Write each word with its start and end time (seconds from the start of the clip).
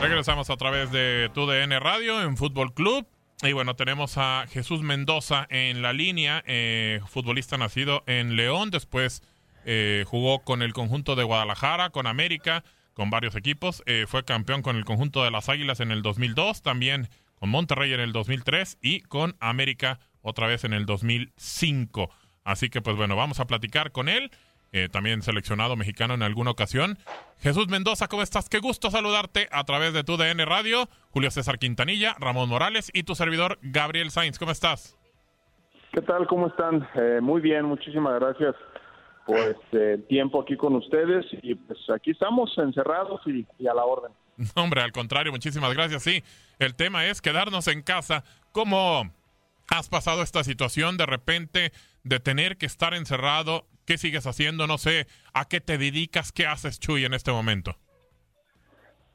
Regresamos 0.00 0.50
a 0.50 0.56
través 0.56 0.90
de 0.92 1.30
TUDN 1.34 1.80
Radio 1.80 2.22
en 2.22 2.36
Fútbol 2.36 2.72
Club. 2.72 3.06
Y 3.42 3.52
bueno, 3.52 3.76
tenemos 3.76 4.18
a 4.18 4.46
Jesús 4.48 4.82
Mendoza 4.82 5.46
en 5.48 5.80
la 5.80 5.92
línea, 5.92 6.42
eh, 6.46 7.00
futbolista 7.06 7.56
nacido 7.56 8.02
en 8.06 8.34
León, 8.34 8.70
después 8.70 9.22
eh, 9.64 10.04
jugó 10.08 10.40
con 10.40 10.62
el 10.62 10.72
conjunto 10.72 11.14
de 11.14 11.22
Guadalajara, 11.22 11.90
con 11.90 12.08
América, 12.08 12.64
con 12.94 13.10
varios 13.10 13.36
equipos, 13.36 13.84
eh, 13.86 14.06
fue 14.08 14.24
campeón 14.24 14.62
con 14.62 14.76
el 14.76 14.84
conjunto 14.84 15.22
de 15.22 15.30
las 15.30 15.48
Águilas 15.48 15.78
en 15.78 15.92
el 15.92 16.02
2002, 16.02 16.62
también 16.62 17.08
con 17.36 17.48
Monterrey 17.50 17.92
en 17.92 18.00
el 18.00 18.12
2003 18.12 18.78
y 18.82 19.02
con 19.02 19.36
América 19.38 20.00
otra 20.20 20.48
vez 20.48 20.64
en 20.64 20.72
el 20.72 20.84
2005. 20.84 22.10
Así 22.42 22.70
que 22.70 22.80
pues 22.80 22.96
bueno, 22.96 23.14
vamos 23.14 23.38
a 23.38 23.46
platicar 23.46 23.92
con 23.92 24.08
él. 24.08 24.32
Eh, 24.72 24.88
también 24.90 25.22
seleccionado 25.22 25.76
mexicano 25.76 26.14
en 26.14 26.22
alguna 26.22 26.50
ocasión. 26.50 26.98
Jesús 27.38 27.68
Mendoza, 27.68 28.08
¿cómo 28.08 28.22
estás? 28.22 28.48
Qué 28.48 28.58
gusto 28.58 28.90
saludarte 28.90 29.48
a 29.50 29.64
través 29.64 29.94
de 29.94 30.04
tu 30.04 30.16
DN 30.16 30.44
Radio. 30.44 30.88
Julio 31.10 31.30
César 31.30 31.58
Quintanilla, 31.58 32.14
Ramón 32.18 32.48
Morales 32.50 32.90
y 32.92 33.04
tu 33.04 33.14
servidor 33.14 33.58
Gabriel 33.62 34.10
Sainz. 34.10 34.38
¿Cómo 34.38 34.52
estás? 34.52 34.98
¿Qué 35.92 36.02
tal? 36.02 36.26
¿Cómo 36.26 36.48
están? 36.48 36.86
Eh, 36.94 37.20
muy 37.22 37.40
bien, 37.40 37.64
muchísimas 37.64 38.20
gracias 38.20 38.54
por 39.26 39.38
este 39.38 39.98
tiempo 40.08 40.42
aquí 40.42 40.56
con 40.56 40.74
ustedes 40.74 41.24
y 41.42 41.54
pues 41.54 41.78
aquí 41.94 42.10
estamos 42.10 42.50
encerrados 42.58 43.20
y, 43.26 43.46
y 43.58 43.66
a 43.68 43.74
la 43.74 43.84
orden. 43.84 44.12
No, 44.54 44.62
hombre, 44.62 44.82
al 44.82 44.92
contrario, 44.92 45.32
muchísimas 45.32 45.74
gracias. 45.74 46.02
Sí, 46.02 46.22
el 46.60 46.76
tema 46.76 47.06
es 47.06 47.20
quedarnos 47.20 47.66
en 47.66 47.82
casa. 47.82 48.22
¿Cómo 48.52 49.10
has 49.68 49.88
pasado 49.88 50.22
esta 50.22 50.44
situación 50.44 50.96
de 50.96 51.06
repente 51.06 51.72
de 52.04 52.20
tener 52.20 52.56
que 52.56 52.66
estar 52.66 52.94
encerrado? 52.94 53.66
¿Qué 53.88 53.96
sigues 53.96 54.26
haciendo? 54.26 54.66
No 54.66 54.76
sé, 54.76 55.06
¿a 55.32 55.46
qué 55.46 55.62
te 55.62 55.78
dedicas? 55.78 56.30
¿Qué 56.30 56.44
haces, 56.46 56.78
Chuy, 56.78 57.06
en 57.06 57.14
este 57.14 57.32
momento? 57.32 57.74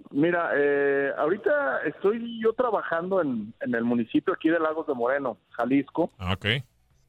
Mira, 0.09 0.49
eh, 0.55 1.11
ahorita 1.15 1.81
estoy 1.85 2.41
yo 2.41 2.53
trabajando 2.53 3.21
en, 3.21 3.53
en 3.61 3.75
el 3.75 3.83
municipio 3.83 4.33
aquí 4.33 4.49
de 4.49 4.57
Lagos 4.59 4.87
de 4.87 4.95
Moreno, 4.95 5.37
Jalisco, 5.51 6.09
Ah, 6.17 6.33
Ok. 6.33 6.45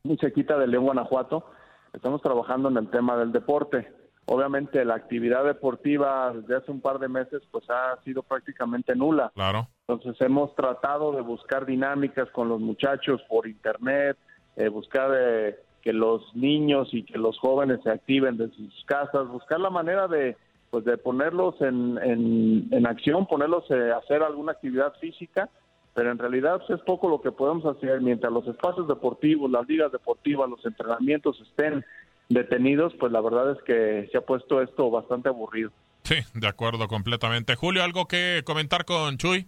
muy 0.03 0.19
cerquita 0.19 0.59
de 0.59 0.67
León, 0.67 0.85
Guanajuato. 0.85 1.51
Estamos 1.95 2.21
trabajando 2.21 2.69
en 2.69 2.77
el 2.77 2.91
tema 2.91 3.17
del 3.17 3.33
deporte. 3.33 3.91
Obviamente 4.27 4.85
la 4.85 4.97
actividad 4.97 5.43
deportiva 5.47 6.35
desde 6.35 6.57
hace 6.57 6.71
un 6.71 6.83
par 6.83 6.99
de 6.99 7.09
meses 7.09 7.41
pues 7.51 7.65
ha 7.71 7.99
sido 8.05 8.23
prácticamente 8.23 8.95
nula. 8.95 9.33
Claro. 9.35 9.69
Entonces 9.89 10.21
hemos 10.21 10.55
tratado 10.55 11.13
de 11.13 11.23
buscar 11.23 11.65
dinámicas 11.65 12.29
con 12.31 12.51
los 12.51 12.61
muchachos 12.61 13.23
por 13.27 13.47
internet, 13.47 14.19
eh, 14.57 14.69
buscar 14.69 15.11
eh, 15.17 15.59
que 15.85 15.93
los 15.93 16.35
niños 16.35 16.89
y 16.93 17.05
que 17.05 17.19
los 17.19 17.39
jóvenes 17.39 17.81
se 17.85 17.91
activen 17.91 18.39
desde 18.39 18.57
sus 18.57 18.85
casas, 18.87 19.29
buscar 19.29 19.61
la 19.61 19.71
manera 19.71 20.09
de 20.09 20.37
pues 20.71 20.85
de 20.85 20.99
ponerlos 20.99 21.55
en, 21.61 21.99
en, 22.03 22.69
en 22.73 22.87
acción, 22.89 23.29
ponerlos 23.29 23.63
eh, 23.71 23.93
a 23.93 23.99
hacer 23.99 24.25
alguna 24.25 24.53
actividad 24.53 24.93
física, 25.01 25.49
pero 25.95 26.11
en 26.11 26.19
realidad 26.19 26.61
pues, 26.67 26.81
es 26.81 26.85
poco 26.85 27.09
lo 27.09 27.21
que 27.21 27.31
podemos 27.31 27.65
hacer 27.65 28.01
mientras 28.01 28.33
los 28.33 28.45
espacios 28.49 28.89
deportivos, 28.89 29.49
las 29.49 29.69
ligas 29.69 29.93
deportivas, 29.93 30.51
los 30.51 30.65
entrenamientos 30.67 31.41
estén 31.49 31.85
detenidos, 32.29 32.93
pues 32.99 33.13
la 33.13 33.21
verdad 33.21 33.53
es 33.53 33.63
que 33.63 34.09
se 34.11 34.19
ha 34.19 34.23
puesto 34.23 34.61
esto 34.63 34.91
bastante 34.91 35.29
aburrido. 35.29 35.71
Sí, 36.03 36.17
de 36.35 36.49
acuerdo 36.49 36.89
completamente. 36.89 37.55
Julio, 37.55 37.85
¿algo 37.85 38.07
que 38.07 38.43
comentar 38.45 38.85
con 38.85 39.17
Chuy? 39.17 39.47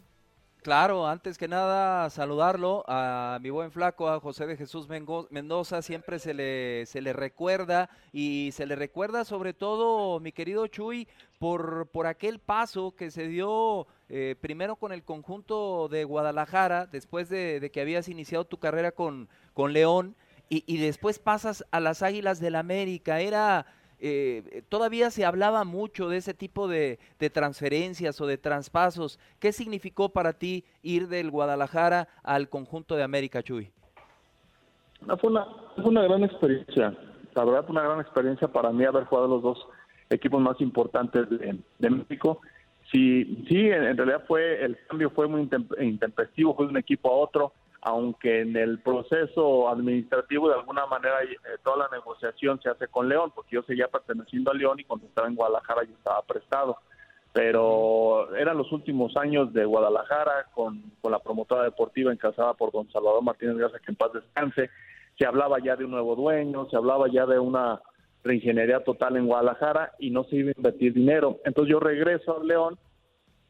Claro, 0.66 1.06
antes 1.06 1.38
que 1.38 1.46
nada 1.46 2.10
saludarlo 2.10 2.82
a 2.88 3.38
mi 3.40 3.50
buen 3.50 3.70
flaco, 3.70 4.08
a 4.08 4.18
José 4.18 4.48
de 4.48 4.56
Jesús 4.56 4.88
Mendoza, 5.30 5.80
siempre 5.80 6.18
se 6.18 6.34
le, 6.34 6.86
se 6.86 7.00
le 7.02 7.12
recuerda 7.12 7.88
y 8.12 8.50
se 8.52 8.66
le 8.66 8.74
recuerda 8.74 9.24
sobre 9.24 9.54
todo, 9.54 10.18
mi 10.18 10.32
querido 10.32 10.66
Chuy, 10.66 11.06
por, 11.38 11.86
por 11.92 12.08
aquel 12.08 12.40
paso 12.40 12.96
que 12.96 13.12
se 13.12 13.28
dio 13.28 13.86
eh, 14.08 14.34
primero 14.40 14.74
con 14.74 14.90
el 14.90 15.04
conjunto 15.04 15.86
de 15.86 16.02
Guadalajara, 16.02 16.86
después 16.86 17.28
de, 17.28 17.70
que 17.72 17.80
habías 17.80 18.08
iniciado 18.08 18.44
tu 18.44 18.58
carrera 18.58 18.90
con, 18.90 19.28
con 19.54 19.72
León, 19.72 20.16
y, 20.48 20.64
y 20.66 20.78
después 20.78 21.20
pasas 21.20 21.64
a 21.70 21.78
las 21.78 22.02
Águilas 22.02 22.40
del 22.40 22.56
América. 22.56 23.20
Era 23.20 23.66
eh, 23.98 24.62
todavía 24.68 25.10
se 25.10 25.24
hablaba 25.24 25.64
mucho 25.64 26.08
de 26.08 26.18
ese 26.18 26.34
tipo 26.34 26.68
de, 26.68 26.98
transferencias 27.32 28.20
o 28.20 28.26
de 28.26 28.38
traspasos. 28.38 29.18
¿Qué 29.38 29.52
significó 29.52 30.10
para 30.10 30.32
ti 30.32 30.64
ir 30.82 31.08
del 31.08 31.30
Guadalajara 31.30 32.08
al 32.22 32.48
conjunto 32.48 32.96
de 32.96 33.02
América, 33.02 33.42
Chuy? 33.42 33.70
Fue, 35.20 35.30
una, 35.30 35.46
fue 35.76 35.84
una 35.84 36.02
gran 36.02 36.24
experiencia. 36.24 36.96
La 37.34 37.44
verdad, 37.44 37.64
fue 37.64 37.72
una 37.72 37.82
gran 37.82 38.00
experiencia 38.00 38.48
para 38.48 38.70
mí 38.70 38.84
haber 38.84 39.04
jugado 39.04 39.28
los 39.28 39.42
dos 39.42 39.68
equipos 40.10 40.40
más 40.40 40.60
importantes 40.60 41.26
de, 41.28 41.90
México. 41.90 42.40
Sí, 42.92 43.44
sí, 43.48 43.68
en, 43.68 43.84
en 43.84 43.96
realidad 43.96 44.24
fue 44.26 44.64
el 44.64 44.78
cambio 44.86 45.10
fue 45.10 45.26
muy 45.26 45.42
intem- 45.42 45.82
intempestivo, 45.82 46.54
fue 46.54 46.66
de 46.66 46.70
un 46.70 46.78
equipo 46.78 47.10
a 47.10 47.16
otro, 47.16 47.52
aunque 47.86 48.40
en 48.40 48.56
el 48.56 48.80
proceso 48.80 49.68
administrativo 49.68 50.48
de 50.48 50.56
alguna 50.56 50.86
manera 50.86 51.22
eh, 51.22 51.36
toda 51.62 51.88
la 51.88 51.96
negociación 51.96 52.60
se 52.60 52.68
hace 52.68 52.88
con 52.88 53.08
León, 53.08 53.30
porque 53.32 53.54
yo 53.54 53.62
seguía 53.62 53.86
perteneciendo 53.86 54.50
a 54.50 54.54
León 54.54 54.80
y 54.80 54.84
cuando 54.84 55.06
estaba 55.06 55.28
en 55.28 55.36
Guadalajara 55.36 55.84
yo 55.84 55.92
estaba 55.92 56.20
prestado. 56.22 56.78
Pero 57.32 58.34
eran 58.34 58.58
los 58.58 58.72
últimos 58.72 59.16
años 59.16 59.52
de 59.52 59.64
Guadalajara 59.64 60.48
con, 60.52 60.82
con 61.00 61.12
la 61.12 61.20
promotora 61.20 61.62
deportiva 61.62 62.12
encabezada 62.12 62.54
por 62.54 62.72
don 62.72 62.90
Salvador 62.90 63.22
Martínez 63.22 63.56
Garza, 63.56 63.78
que 63.78 63.92
en 63.92 63.96
paz 63.96 64.12
descanse. 64.14 64.68
Se 65.16 65.24
hablaba 65.24 65.60
ya 65.60 65.76
de 65.76 65.84
un 65.84 65.92
nuevo 65.92 66.16
dueño, 66.16 66.68
se 66.68 66.76
hablaba 66.76 67.06
ya 67.08 67.24
de 67.24 67.38
una 67.38 67.80
reingeniería 68.24 68.82
total 68.82 69.16
en 69.16 69.28
Guadalajara 69.28 69.92
y 70.00 70.10
no 70.10 70.24
se 70.24 70.34
iba 70.34 70.50
a 70.50 70.54
invertir 70.56 70.92
dinero. 70.92 71.38
Entonces 71.44 71.70
yo 71.70 71.78
regreso 71.78 72.40
a 72.40 72.42
León, 72.42 72.76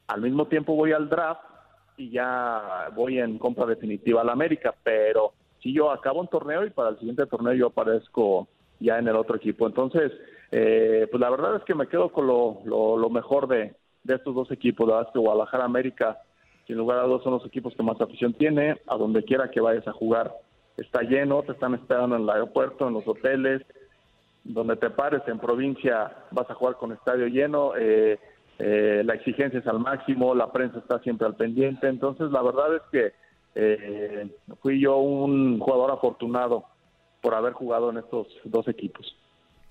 al 0.08 0.20
mismo 0.20 0.46
tiempo 0.46 0.74
voy 0.74 0.92
al 0.92 1.08
draft 1.08 1.55
y 1.96 2.10
ya 2.10 2.90
voy 2.94 3.18
en 3.18 3.38
compra 3.38 3.66
definitiva 3.66 4.20
al 4.20 4.30
América, 4.30 4.74
pero 4.82 5.32
si 5.62 5.72
yo 5.72 5.90
acabo 5.90 6.20
un 6.20 6.28
torneo 6.28 6.64
y 6.64 6.70
para 6.70 6.90
el 6.90 6.98
siguiente 6.98 7.26
torneo 7.26 7.54
yo 7.54 7.66
aparezco 7.68 8.48
ya 8.78 8.98
en 8.98 9.08
el 9.08 9.16
otro 9.16 9.36
equipo. 9.36 9.66
Entonces, 9.66 10.12
eh, 10.52 11.08
pues 11.10 11.20
la 11.20 11.30
verdad 11.30 11.56
es 11.56 11.64
que 11.64 11.74
me 11.74 11.88
quedo 11.88 12.10
con 12.10 12.26
lo, 12.26 12.60
lo, 12.64 13.10
mejor 13.10 13.48
de, 13.48 13.74
de, 14.04 14.14
estos 14.14 14.34
dos 14.34 14.50
equipos. 14.50 14.86
La 14.86 14.94
verdad 14.94 15.08
es 15.08 15.12
que 15.12 15.18
Guadalajara 15.18 15.64
América, 15.64 16.18
sin 16.66 16.76
lugar 16.76 16.98
a 16.98 17.04
dudas, 17.04 17.22
son 17.22 17.32
los 17.32 17.46
equipos 17.46 17.74
que 17.74 17.82
más 17.82 18.00
afición 18.00 18.34
tiene. 18.34 18.80
A 18.86 18.96
donde 18.96 19.24
quiera 19.24 19.50
que 19.50 19.60
vayas 19.60 19.86
a 19.88 19.92
jugar, 19.92 20.32
está 20.76 21.02
lleno, 21.02 21.42
te 21.42 21.52
están 21.52 21.74
esperando 21.74 22.16
en 22.16 22.22
el 22.22 22.30
aeropuerto, 22.30 22.86
en 22.86 22.94
los 22.94 23.08
hoteles, 23.08 23.62
donde 24.44 24.76
te 24.76 24.90
pares 24.90 25.22
en 25.26 25.38
provincia, 25.38 26.12
vas 26.30 26.48
a 26.48 26.54
jugar 26.54 26.76
con 26.76 26.92
estadio 26.92 27.26
lleno. 27.26 27.72
Eh, 27.76 28.18
eh, 28.58 29.02
la 29.04 29.14
exigencia 29.14 29.60
es 29.60 29.66
al 29.66 29.80
máximo, 29.80 30.34
la 30.34 30.50
prensa 30.52 30.78
está 30.78 30.98
siempre 31.00 31.26
al 31.26 31.36
pendiente. 31.36 31.88
Entonces, 31.88 32.30
la 32.30 32.42
verdad 32.42 32.76
es 32.76 32.82
que 32.90 33.12
eh, 33.54 34.28
fui 34.60 34.80
yo 34.80 34.98
un 34.98 35.58
jugador 35.58 35.90
afortunado 35.90 36.64
por 37.20 37.34
haber 37.34 37.52
jugado 37.54 37.90
en 37.90 37.98
estos 37.98 38.28
dos 38.44 38.68
equipos. 38.68 39.16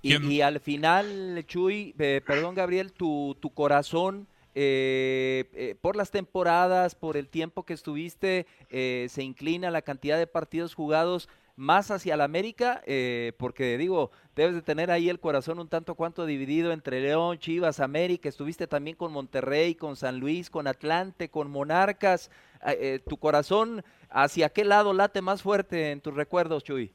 Y, 0.02 0.42
al 0.42 0.60
final, 0.60 1.44
Chuy, 1.48 1.96
eh, 1.98 2.22
perdón 2.28 2.54
Gabriel, 2.54 2.94
tu, 2.94 3.36
tu 3.40 3.50
corazón 3.50 4.28
eh, 4.54 5.46
eh, 5.56 5.76
por 5.82 5.96
las 5.96 6.12
temporadas, 6.12 6.94
por 6.94 7.18
el 7.18 7.28
tiempo 7.28 7.64
que 7.64 7.74
estuviste, 7.74 8.46
se 8.70 9.24
inclina 9.24 9.72
la 9.72 9.82
cantidad 9.82 10.20
de 10.20 10.28
partidos 10.28 10.76
jugados 10.76 11.28
más 11.56 11.92
hacia 11.92 12.18
la 12.18 12.26
América, 12.26 12.82
porque 13.38 13.78
digo, 13.78 14.12
debes 14.36 14.56
de 14.56 14.62
tener 14.62 14.92
ahí 14.92 15.10
el 15.10 15.20
corazón 15.20 15.60
un 15.60 15.68
tanto 15.68 15.96
cuanto 15.96 16.26
dividido 16.26 16.72
entre 16.72 17.02
León, 17.02 17.38
Chivas, 17.38 17.80
América, 17.80 18.28
estuviste 18.28 18.68
también 18.68 18.98
con 18.98 19.12
Monterrey, 19.12 19.76
con 19.76 19.96
San 19.96 20.20
Luis, 20.20 20.50
con 20.50 20.68
Atlante, 20.68 21.30
con 21.30 21.50
Monarcas, 21.50 22.30
tu 23.08 23.18
corazón, 23.18 23.84
¿hacia 24.10 24.50
qué 24.50 24.66
lado 24.66 24.94
late 24.94 25.22
más 25.22 25.42
fuerte 25.42 25.92
en 25.92 26.02
tus 26.02 26.14
recuerdos, 26.14 26.64
Chuy? 26.64 26.92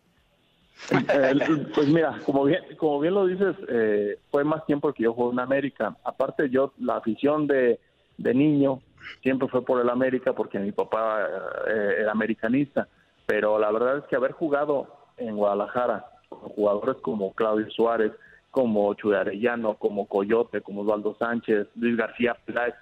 Eh, 0.90 1.66
pues 1.74 1.88
mira, 1.88 2.18
como 2.24 2.44
bien, 2.44 2.62
como 2.76 3.00
bien 3.00 3.14
lo 3.14 3.26
dices, 3.26 3.54
eh, 3.68 4.18
fue 4.30 4.44
más 4.44 4.64
tiempo 4.66 4.92
que 4.92 5.04
yo 5.04 5.12
jugué 5.12 5.32
en 5.34 5.40
América. 5.40 5.96
Aparte 6.04 6.48
yo, 6.48 6.72
la 6.78 6.96
afición 6.96 7.46
de, 7.46 7.78
de 8.16 8.34
niño 8.34 8.80
siempre 9.22 9.48
fue 9.48 9.64
por 9.64 9.80
el 9.80 9.90
América 9.90 10.32
porque 10.32 10.58
mi 10.58 10.72
papá 10.72 11.26
eh, 11.68 11.96
era 12.00 12.12
americanista. 12.12 12.88
Pero 13.30 13.60
la 13.60 13.70
verdad 13.70 13.98
es 13.98 14.04
que 14.04 14.16
haber 14.16 14.32
jugado 14.32 14.88
en 15.16 15.36
Guadalajara 15.36 16.04
con 16.28 16.40
jugadores 16.40 16.96
como 17.00 17.32
Claudio 17.32 17.70
Suárez, 17.70 18.12
como 18.50 18.92
Chuy 18.94 19.14
Arellano, 19.14 19.74
como 19.74 20.08
Coyote, 20.08 20.60
como 20.60 20.82
Osvaldo 20.82 21.14
Sánchez, 21.16 21.68
Luis 21.76 21.96
García 21.96 22.36
Pérez, 22.44 22.74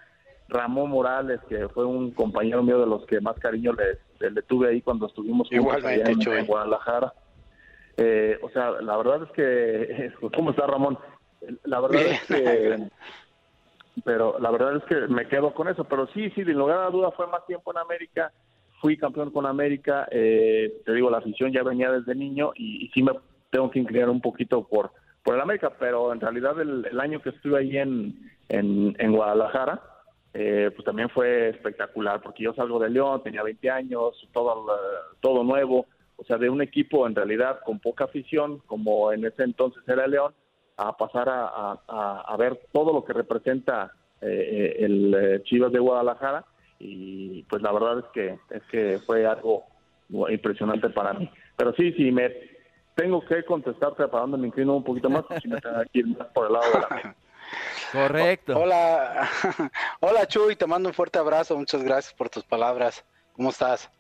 Ramón 0.49 0.91
Morales, 0.91 1.41
que 1.51 1.69
fue 1.69 1.85
un 1.85 2.13
compañero 2.13 2.63
mío 2.63 2.81
de 2.81 2.87
los 2.87 3.05
que 3.05 3.21
más 3.21 3.39
cariño 3.39 3.73
le, 3.75 4.31
le, 4.31 4.43
tuve 4.43 4.71
ahí 4.71 4.81
cuando 4.81 5.07
estuvimos 5.07 5.53
Igualmente, 5.53 6.13
en 6.13 6.47
Guadalajara 6.47 7.13
eh, 7.99 8.39
o 8.43 8.49
sea, 8.51 8.71
la 8.81 8.97
verdad 8.97 9.25
es 9.25 9.31
que, 9.33 10.13
¿cómo 10.37 10.51
está 10.51 10.67
Ramón? 10.67 10.97
La 11.65 11.81
verdad 11.81 12.01
es 12.03 12.23
que, 12.27 12.89
pero 14.05 14.39
la 14.39 14.51
verdad 14.53 14.77
es 14.77 14.85
que 14.85 14.95
me 15.13 15.27
quedo 15.27 15.53
con 15.53 15.69
eso. 15.69 15.85
Pero 15.85 16.07
sí, 16.15 16.31
sí, 16.31 16.45
sin 16.45 16.57
lugar 16.57 16.79
a 16.79 16.91
duda 16.91 17.11
fue 17.11 17.27
más 17.27 17.45
tiempo 17.47 17.73
en 17.73 17.79
América. 17.79 18.33
Fui 18.81 18.97
campeón 18.97 19.31
con 19.31 19.47
América. 19.47 20.09
Eh, 20.11 20.83
te 20.85 20.93
digo, 20.93 21.11
la 21.11 21.19
afición 21.19 21.53
ya 21.53 21.63
venía 21.63 21.91
desde 21.91 22.15
niño 22.15 22.53
y, 22.55 22.91
sí 22.95 23.03
me 23.03 23.13
tengo 23.51 23.71
que 23.71 23.79
inclinar 23.79 24.09
un 24.09 24.21
poquito 24.21 24.67
por 24.67 24.93
por 25.29 25.35
el 25.35 25.43
América, 25.43 25.73
pero 25.79 26.11
en 26.11 26.21
realidad 26.21 26.59
el, 26.59 26.99
año 26.99 27.21
que 27.21 27.29
estuve 27.29 27.59
ahí 27.59 27.77
en, 27.77 28.17
en, 28.49 29.13
Guadalajara, 29.13 29.79
eh, 30.33 30.71
pues 30.75 30.87
también 30.87 31.11
fue 31.11 31.51
espectacular, 31.51 32.23
porque 32.23 32.45
yo 32.45 32.55
salgo 32.55 32.79
de 32.79 32.89
León, 32.89 33.23
tenía 33.23 33.43
20 33.43 33.71
años, 33.71 34.27
todo, 34.33 34.67
todo 35.21 35.45
nuevo, 35.45 35.87
o 36.17 36.25
sea, 36.25 36.39
de 36.39 36.49
un 36.49 36.63
equipo 36.63 37.07
en 37.07 37.15
realidad 37.15 37.61
con 37.63 37.79
poca 37.79 38.05
afición, 38.05 38.61
como 38.61 39.13
en 39.13 39.27
ese 39.27 39.43
entonces 39.43 39.83
era 39.87 40.07
el 40.07 40.13
León, 40.13 40.33
a 40.79 40.97
pasar 40.97 41.29
a, 41.29 42.37
ver 42.39 42.59
todo 42.73 42.95
lo 42.95 43.05
que 43.05 43.13
representa 43.13 43.93
eh, 44.23 44.77
el 44.79 45.15
eh, 45.15 45.43
Chivas 45.43 45.73
de 45.73 45.79
Guadalajara 45.79 46.45
y 46.79 47.43
pues 47.45 47.63
la 47.63 47.73
verdad 47.73 47.99
es 48.01 48.05
que 48.13 48.39
es 48.55 48.63
que 48.71 48.99
fue 49.05 49.27
algo 49.27 49.65
impresionante 50.29 50.91
para 50.91 51.13
mí. 51.13 51.31
Pero 51.57 51.73
sí, 51.75 51.93
sí, 51.93 52.11
me 52.11 52.33
tengo 52.95 53.25
que 53.25 53.45
contestarte 53.45 54.09
para 54.09 54.23
donde 54.23 54.39
me 54.39 54.49
inclino 54.49 54.77
un 54.77 54.85
poquito 54.85 55.09
más, 55.09 55.25
si 55.41 55.49
me 55.49 55.61
tengo 55.61 55.81
que 55.93 55.99
ir 56.01 56.07
más 56.07 56.29
por 56.29 56.47
el 56.47 56.53
lado 56.53 56.67
de 56.73 56.81
la 56.81 57.17
Correcto. 57.93 58.59
Hola, 58.59 59.29
hola 60.01 60.27
Chuy, 60.27 60.57
te 60.57 60.67
mando 60.67 60.89
un 60.89 60.95
fuerte 60.95 61.19
abrazo, 61.19 61.57
muchas 61.57 61.83
gracias 61.83 62.13
por 62.15 62.29
tus 62.29 62.45
palabras. 62.45 63.05
¿Cómo 63.35 63.51
estás? 63.51 63.91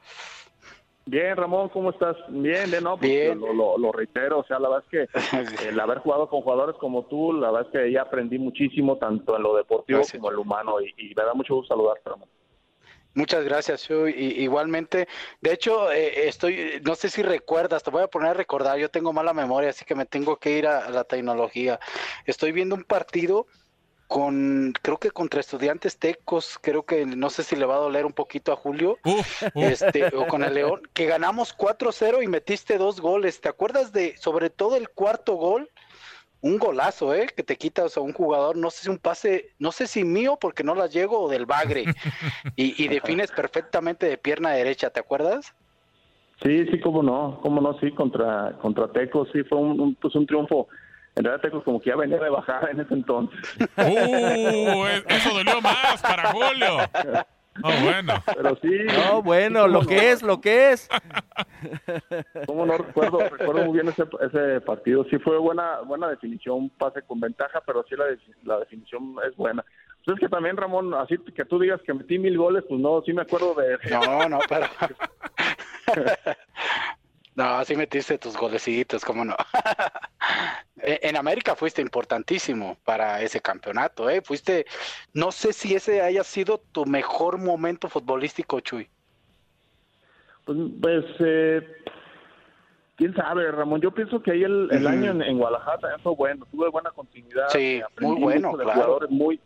Bien, 1.06 1.34
Ramón, 1.36 1.70
¿cómo 1.70 1.88
estás? 1.88 2.16
Bien, 2.28 2.70
de 2.70 2.82
no, 2.82 2.98
pues, 2.98 3.34
Lo, 3.34 3.92
reitero, 3.92 4.40
o 4.40 4.44
sea, 4.44 4.58
la 4.58 4.68
verdad 4.68 4.84
es 4.90 5.08
que 5.08 5.68
el 5.68 5.80
haber 5.80 5.98
jugado 6.00 6.28
con 6.28 6.42
jugadores 6.42 6.76
como 6.76 7.06
tú, 7.06 7.32
la 7.32 7.50
verdad 7.50 7.70
es 7.72 7.80
que 7.80 7.92
ya 7.92 8.02
aprendí 8.02 8.38
muchísimo, 8.38 8.98
tanto 8.98 9.34
en 9.34 9.42
lo 9.42 9.56
deportivo 9.56 10.02
como 10.12 10.28
en 10.28 10.36
lo 10.36 10.42
humano, 10.42 10.80
y, 10.82 11.14
me 11.14 11.24
da 11.24 11.32
mucho 11.32 11.54
gusto 11.54 11.74
saludarte, 11.74 12.10
Ramón. 12.10 12.28
Muchas 13.18 13.44
gracias, 13.44 13.88
y 13.90 14.44
igualmente, 14.44 15.08
de 15.40 15.52
hecho, 15.52 15.90
eh, 15.90 16.28
estoy, 16.28 16.80
no 16.84 16.94
sé 16.94 17.10
si 17.10 17.24
recuerdas, 17.24 17.82
te 17.82 17.90
voy 17.90 18.04
a 18.04 18.06
poner 18.06 18.30
a 18.30 18.34
recordar, 18.34 18.78
yo 18.78 18.92
tengo 18.92 19.12
mala 19.12 19.34
memoria, 19.34 19.70
así 19.70 19.84
que 19.84 19.96
me 19.96 20.06
tengo 20.06 20.36
que 20.36 20.52
ir 20.52 20.68
a 20.68 20.88
la 20.88 21.02
tecnología. 21.02 21.80
Estoy 22.26 22.52
viendo 22.52 22.76
un 22.76 22.84
partido 22.84 23.48
con, 24.06 24.72
creo 24.82 24.98
que 24.98 25.10
contra 25.10 25.40
estudiantes 25.40 25.98
tecos, 25.98 26.60
creo 26.62 26.84
que 26.84 27.06
no 27.06 27.28
sé 27.28 27.42
si 27.42 27.56
le 27.56 27.66
va 27.66 27.74
a 27.74 27.80
doler 27.80 28.06
un 28.06 28.12
poquito 28.12 28.52
a 28.52 28.56
Julio, 28.56 28.98
este, 29.56 30.14
o 30.14 30.28
con 30.28 30.44
el 30.44 30.54
León, 30.54 30.82
que 30.92 31.06
ganamos 31.06 31.56
4-0 31.56 32.22
y 32.22 32.28
metiste 32.28 32.78
dos 32.78 33.00
goles. 33.00 33.40
¿Te 33.40 33.48
acuerdas 33.48 33.90
de, 33.90 34.16
sobre 34.16 34.48
todo 34.48 34.76
el 34.76 34.90
cuarto 34.90 35.34
gol? 35.34 35.68
Un 36.40 36.58
golazo, 36.58 37.14
¿eh? 37.14 37.26
Que 37.34 37.42
te 37.42 37.56
quitas 37.56 37.96
a 37.96 38.00
un 38.00 38.12
jugador, 38.12 38.56
no 38.56 38.70
sé 38.70 38.84
si 38.84 38.90
un 38.90 38.98
pase, 38.98 39.50
no 39.58 39.72
sé 39.72 39.86
si 39.86 40.04
mío 40.04 40.38
porque 40.40 40.62
no 40.62 40.74
la 40.74 40.86
llego 40.86 41.20
o 41.20 41.28
del 41.28 41.46
bagre. 41.46 41.84
y, 42.56 42.82
y 42.82 42.88
defines 42.88 43.30
perfectamente 43.32 44.06
de 44.06 44.18
pierna 44.18 44.50
derecha, 44.50 44.90
¿te 44.90 45.00
acuerdas? 45.00 45.54
Sí, 46.42 46.66
sí, 46.70 46.80
cómo 46.80 47.02
no, 47.02 47.40
cómo 47.42 47.60
no, 47.60 47.78
sí, 47.80 47.90
contra, 47.90 48.56
contra 48.62 48.92
Tecos, 48.92 49.28
sí, 49.32 49.42
fue 49.42 49.58
un, 49.58 49.96
pues 49.96 50.14
un 50.14 50.26
triunfo 50.26 50.68
en 51.18 51.24
realidad 51.24 51.42
tengo 51.42 51.64
como 51.64 51.80
que 51.80 51.90
ya 51.90 51.96
venía 51.96 52.18
de 52.18 52.30
bajar 52.30 52.68
en 52.70 52.78
ese 52.78 52.94
entonces. 52.94 53.40
¡Uh! 53.76 54.86
Eso 55.08 55.34
dolió 55.34 55.60
más 55.60 56.00
para 56.00 56.30
Julio. 56.30 56.78
Oh, 57.62 57.72
bueno. 57.82 58.14
Pero 58.26 58.56
sí. 58.62 58.70
No, 58.86 59.22
bueno, 59.22 59.66
lo 59.66 59.80
que 59.86 60.10
es, 60.10 60.22
lo 60.22 60.40
que 60.40 60.72
es. 60.72 60.88
¿Cómo 62.46 62.66
no 62.66 62.78
recuerdo? 62.78 63.18
Recuerdo 63.18 63.64
muy 63.66 63.74
bien 63.74 63.88
ese, 63.88 64.04
ese 64.20 64.60
partido. 64.60 65.04
Sí 65.10 65.18
fue 65.18 65.38
buena 65.38 65.80
buena 65.80 66.08
definición, 66.08 66.70
pase 66.70 67.02
con 67.02 67.20
ventaja, 67.20 67.62
pero 67.66 67.84
sí 67.88 67.94
la, 67.96 68.06
la 68.44 68.60
definición 68.60 69.16
es 69.28 69.36
buena. 69.36 69.64
Pues 70.04 70.16
es 70.16 70.20
que 70.20 70.28
también, 70.28 70.56
Ramón, 70.56 70.94
así 70.94 71.18
que 71.18 71.44
tú 71.44 71.58
digas 71.58 71.80
que 71.82 71.92
metí 71.92 72.18
mil 72.18 72.38
goles, 72.38 72.64
pues 72.68 72.80
no, 72.80 73.02
sí 73.02 73.12
me 73.12 73.22
acuerdo 73.22 73.54
de... 73.54 73.78
No, 73.90 74.28
no, 74.28 74.38
pero... 74.48 74.66
No, 77.38 77.44
así 77.44 77.76
metiste 77.76 78.18
tus 78.18 78.36
golecitos, 78.36 79.04
cómo 79.04 79.24
no. 79.24 79.36
E, 80.88 81.00
en 81.02 81.16
América 81.16 81.54
fuiste 81.54 81.82
importantísimo 81.82 82.78
para 82.82 83.20
ese 83.20 83.40
campeonato, 83.42 84.08
¿eh? 84.08 84.22
Fuiste, 84.22 84.64
no 85.12 85.30
sé 85.32 85.52
si 85.52 85.74
ese 85.74 86.00
haya 86.00 86.24
sido 86.24 86.62
tu 86.72 86.86
mejor 86.86 87.36
momento 87.36 87.90
futbolístico, 87.90 88.60
Chuy. 88.60 88.88
Pues, 90.46 90.58
pues 90.80 91.04
eh, 91.18 91.60
quién 92.96 93.14
sabe, 93.14 93.52
Ramón. 93.52 93.82
Yo 93.82 93.90
pienso 93.90 94.22
que 94.22 94.30
ahí 94.30 94.44
el, 94.44 94.86
año 94.86 95.22
en, 95.22 95.36
Guadalajara 95.36 95.76
también 95.76 96.00
fue 96.00 96.14
bueno, 96.14 96.46
tuve 96.50 96.70
buena 96.70 96.90
continuidad. 96.92 97.48
Sí, 97.50 97.82
muy 98.00 98.18
bueno, 98.18 98.52
claro. 98.52 99.00
muy, 99.10 99.38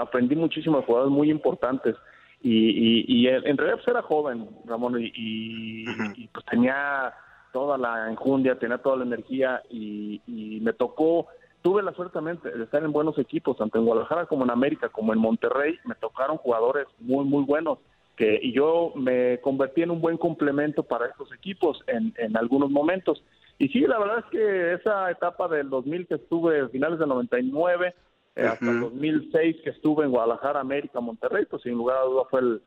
aprendí 0.00 0.34
muchísimo 0.34 0.78
de 0.78 0.84
jugadores 0.84 1.12
muy 1.12 1.30
importantes 1.30 1.94
y, 2.42 3.04
y, 3.06 3.28
en 3.28 3.56
realidad 3.56 3.76
pues 3.76 3.86
era 3.86 4.02
joven, 4.02 4.48
Ramón, 4.66 4.96
y, 4.98 6.26
pues 6.26 6.44
tenía 6.46 7.14
toda 7.54 7.78
la 7.78 8.10
enjundia, 8.10 8.58
tenía 8.58 8.78
toda 8.78 8.96
la 8.96 9.04
energía 9.04 9.62
y, 9.70 10.20
me 10.60 10.72
tocó, 10.72 11.28
tuve 11.62 11.84
la 11.84 11.92
suerte 11.92 12.14
también 12.14 12.40
de 12.42 12.64
estar 12.64 12.82
en 12.82 12.90
buenos 12.90 13.16
equipos, 13.16 13.56
tanto 13.56 13.78
en 13.78 13.84
Guadalajara 13.84 14.26
como 14.26 14.42
en 14.42 14.50
América, 14.50 14.88
como 14.88 15.12
en 15.12 15.20
Monterrey, 15.20 15.78
me 15.84 15.94
tocaron 15.94 16.36
jugadores 16.36 16.88
muy, 16.98 17.24
muy 17.24 17.44
buenos. 17.44 17.78
Que, 18.16 18.40
y 18.42 18.52
yo 18.52 18.92
me 18.96 19.40
convertí 19.40 19.82
en 19.82 19.92
un 19.92 20.00
buen 20.00 20.16
complemento 20.16 20.82
para 20.82 21.06
estos 21.06 21.32
equipos 21.32 21.80
en, 21.86 22.12
en 22.18 22.36
algunos 22.36 22.70
momentos. 22.70 23.22
Y 23.58 23.68
sí, 23.68 23.80
la 23.82 24.00
verdad 24.00 24.18
es 24.18 24.24
que 24.32 24.72
esa 24.74 25.08
etapa 25.12 25.46
del 25.46 25.70
2000 25.70 26.08
que 26.08 26.14
estuve, 26.16 26.68
finales 26.70 26.98
del 26.98 27.08
99, 27.08 27.94
eh, 28.34 28.42
hasta 28.42 28.68
el 28.68 28.80
2006 28.80 29.58
que 29.62 29.70
estuve 29.70 30.04
en 30.04 30.10
Guadalajara, 30.10 30.58
América, 30.58 30.98
Monterrey, 30.98 31.44
pues 31.48 31.62
sin 31.62 31.74
lugar 31.74 31.98
a 31.98 32.04
duda 32.04 32.24
fue 32.28 32.40
el, 32.40 32.62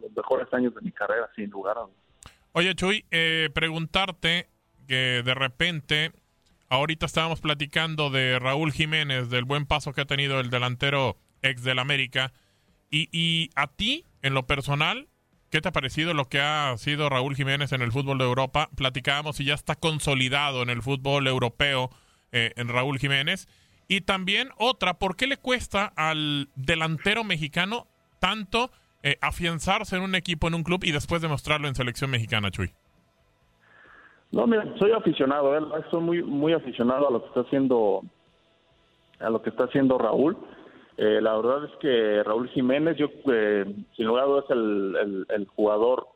los 0.00 0.16
mejores 0.16 0.50
años 0.54 0.74
de 0.74 0.80
mi 0.80 0.90
carrera, 0.90 1.28
sin 1.36 1.50
lugar 1.50 1.76
a 1.76 1.82
duda. 1.82 2.05
Oye, 2.58 2.74
Chuy, 2.74 3.04
eh, 3.10 3.50
preguntarte 3.52 4.48
que 4.88 5.20
de 5.22 5.34
repente 5.34 6.12
ahorita 6.70 7.04
estábamos 7.04 7.42
platicando 7.42 8.08
de 8.08 8.38
Raúl 8.38 8.72
Jiménez, 8.72 9.28
del 9.28 9.44
buen 9.44 9.66
paso 9.66 9.92
que 9.92 10.00
ha 10.00 10.06
tenido 10.06 10.40
el 10.40 10.48
delantero 10.48 11.18
ex 11.42 11.64
del 11.64 11.78
América. 11.78 12.32
Y, 12.90 13.10
y 13.12 13.50
a 13.56 13.66
ti, 13.66 14.06
en 14.22 14.32
lo 14.32 14.46
personal, 14.46 15.06
¿qué 15.50 15.60
te 15.60 15.68
ha 15.68 15.72
parecido 15.72 16.14
lo 16.14 16.30
que 16.30 16.40
ha 16.40 16.74
sido 16.78 17.10
Raúl 17.10 17.36
Jiménez 17.36 17.72
en 17.72 17.82
el 17.82 17.92
fútbol 17.92 18.16
de 18.16 18.24
Europa? 18.24 18.70
Platicábamos 18.74 19.38
y 19.38 19.44
ya 19.44 19.54
está 19.54 19.74
consolidado 19.74 20.62
en 20.62 20.70
el 20.70 20.80
fútbol 20.80 21.26
europeo 21.26 21.90
eh, 22.32 22.54
en 22.56 22.68
Raúl 22.68 22.98
Jiménez. 22.98 23.48
Y 23.86 24.00
también 24.00 24.48
otra, 24.56 24.94
¿por 24.94 25.16
qué 25.16 25.26
le 25.26 25.36
cuesta 25.36 25.92
al 25.94 26.48
delantero 26.54 27.22
mexicano 27.22 27.86
tanto 28.18 28.72
eh, 29.06 29.18
afianzarse 29.20 29.96
en 29.96 30.02
un 30.02 30.16
equipo, 30.16 30.48
en 30.48 30.54
un 30.54 30.64
club 30.64 30.82
y 30.82 30.90
después 30.90 31.22
demostrarlo 31.22 31.68
en 31.68 31.76
selección 31.76 32.10
mexicana, 32.10 32.50
Chuy? 32.50 32.72
No, 34.32 34.48
mira, 34.48 34.64
soy 34.80 34.90
aficionado, 34.90 35.56
¿eh? 35.56 35.62
soy 35.92 36.00
muy 36.00 36.22
muy 36.24 36.52
aficionado 36.52 37.06
a 37.06 37.12
lo 37.12 37.22
que 37.22 37.28
está 37.28 37.40
haciendo 37.42 38.02
a 39.20 39.30
lo 39.30 39.42
que 39.42 39.50
está 39.50 39.64
haciendo 39.64 39.96
Raúl. 39.96 40.36
Eh, 40.96 41.20
la 41.20 41.36
verdad 41.36 41.66
es 41.66 41.70
que 41.80 42.24
Raúl 42.24 42.48
Jiménez, 42.48 42.96
yo 42.96 43.06
eh, 43.32 43.64
sin 43.96 44.06
lugar 44.06 44.24
a 44.24 44.26
dudas 44.26 44.44
es 44.46 44.50
el, 44.50 45.26
el, 45.28 45.46
jugador 45.46 46.08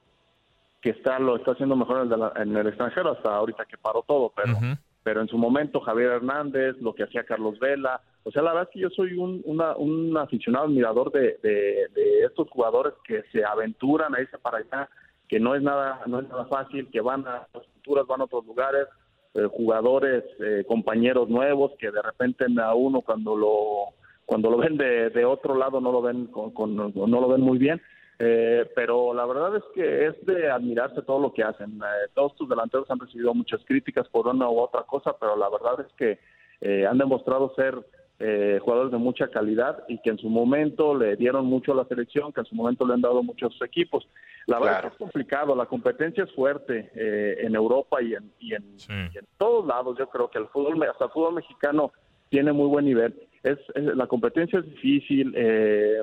que 0.81 0.91
está 0.91 1.21
lo 1.21 1.37
está 1.37 1.53
haciendo 1.53 1.77
mejor 1.77 2.07
en 2.07 2.13
el, 2.13 2.43
en 2.43 2.57
el 2.57 2.67
extranjero 2.67 3.13
hasta 3.13 3.37
ahorita 3.37 3.67
que 3.67 3.79
paró 3.79 4.03
todo, 4.03 4.33
pero 4.35 4.59
pero 5.05 5.21
en 5.21 5.29
su 5.29 5.39
momento 5.39 5.81
Javier 5.81 6.11
Hernández, 6.11 6.77
lo 6.81 6.93
que 6.93 7.05
hacía 7.05 7.23
Carlos 7.23 7.59
Vela, 7.61 8.01
o 8.23 8.31
sea, 8.31 8.43
la 8.43 8.53
verdad 8.53 8.69
es 8.69 8.75
que 8.75 8.81
yo 8.81 8.91
soy 8.91 9.15
un, 9.15 9.43
un 9.45 10.17
aficionado 10.17 10.67
admirador 10.67 11.11
de, 11.11 11.39
de, 11.43 12.25
estos 12.25 12.49
jugadores 12.51 12.93
que 13.05 13.23
se 13.33 13.45
aventuran 13.45 14.15
a 14.15 14.21
irse 14.21 14.37
para 14.39 14.59
allá, 14.59 14.89
que 15.27 15.41
no 15.41 15.55
es 15.55 15.63
nada, 15.63 16.03
no 16.07 16.21
es 16.21 16.29
nada 16.29 16.45
fácil, 16.47 16.89
que 16.91 17.01
van 17.01 17.27
a 17.27 17.47
otras 17.49 17.67
culturas, 17.73 18.07
van 18.07 18.21
a 18.21 18.25
otros 18.25 18.45
lugares, 18.45 18.87
eh, 19.35 19.47
jugadores, 19.51 20.25
eh, 20.41 20.65
compañeros 20.67 21.29
nuevos 21.29 21.73
que 21.79 21.91
de 21.91 22.03
repente 22.03 22.45
a 22.61 22.75
uno 22.75 23.01
cuando 23.01 23.37
lo 23.37 23.95
cuando 24.27 24.51
lo 24.51 24.59
ven 24.59 24.77
de, 24.77 25.11
de 25.11 25.25
otro 25.25 25.57
lado 25.57 25.81
no 25.81 25.91
lo 25.91 26.03
ven 26.03 26.27
con, 26.27 26.77
no 26.77 26.91
lo 27.21 27.29
ven 27.29 27.41
muy 27.41 27.59
bien. 27.59 27.81
Eh, 28.19 28.71
pero 28.77 29.15
la 29.15 29.25
verdad 29.25 29.57
es 29.57 29.65
que 29.75 30.07
es 30.07 30.27
de 30.27 30.51
admirarse 30.51 31.03
todo 31.03 31.19
lo 31.19 31.33
que 31.33 31.43
hacen. 31.43 31.81
todos 32.15 32.37
tus 32.37 32.49
delanteros 32.49 32.89
han 32.91 33.01
recibido 33.01 33.33
muchas 33.35 33.65
críticas 33.65 34.07
por 34.09 34.29
una 34.29 34.49
u 34.49 34.59
otra 34.59 34.83
cosa, 34.83 35.17
pero 35.19 35.37
la 35.37 35.49
verdad 35.49 35.87
es 35.87 35.93
que 35.95 36.87
han 36.87 36.99
demostrado 36.99 37.55
ser 37.55 37.75
eh, 38.23 38.59
jugadores 38.63 38.93
de 38.93 38.99
mucha 38.99 39.29
calidad 39.29 39.83
y 39.89 39.99
que 40.03 40.11
en 40.11 40.19
su 40.19 40.29
momento 40.29 40.95
le 40.95 41.17
dieron 41.17 41.47
mucho 41.47 41.73
a 41.73 41.75
la 41.75 41.87
selección, 41.87 42.35
que 42.35 42.41
en 42.41 42.47
su 42.47 42.55
momento 42.55 42.87
le 42.87 42.93
han 42.93 43.01
dado 43.01 43.23
muchos 43.23 43.57
equipos. 43.63 44.07
La 44.47 44.59
verdad 44.59 44.93
es 44.93 44.99
complicado, 44.99 45.57
la 45.57 45.65
competencia 45.65 46.25
es 46.25 46.33
fuerte 46.35 46.91
eh, 46.95 47.39
en 47.41 47.55
Europa 47.55 48.03
y 48.03 48.13
en, 48.13 48.31
y, 48.39 48.53
en, 48.55 48.77
todos 49.39 49.67
lados. 49.67 49.97
Yo 49.99 50.07
creo 50.11 50.29
que 50.29 50.39
el 50.39 50.49
fútbol, 50.49 50.83
hasta 50.83 51.07
el 51.07 51.11
fútbol 51.13 51.37
mexicano 51.37 51.93
tiene 52.29 52.53
muy 52.53 52.69
buen 52.69 52.85
nivel. 52.85 53.19
Es, 53.43 53.59
la 53.75 54.07
competencia 54.07 54.59
es 54.59 54.67
difícil, 54.67 55.33
eh, 55.35 56.03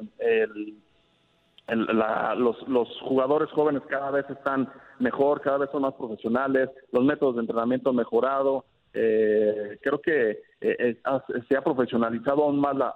los, 1.68 2.68
los 2.68 3.00
jugadores 3.02 3.52
jóvenes 3.52 3.84
cada 3.88 4.10
vez 4.10 4.28
están 4.28 4.68
mejor, 4.98 5.42
cada 5.42 5.60
vez 5.60 5.70
son 5.72 5.84
más 5.84 5.94
profesionales, 5.94 6.72
los 6.92 7.04
métodos 7.04 7.36
de 7.36 7.42
entrenamiento 7.42 7.92
han 7.92 7.96
mejorado. 7.98 8.66
Eh, 9.00 9.78
creo 9.82 10.02
que 10.02 10.32
eh, 10.32 10.38
eh, 10.62 10.98
se 11.48 11.56
ha 11.56 11.62
profesionalizado 11.62 12.44
aún 12.44 12.60
más 12.60 12.76
la, 12.76 12.96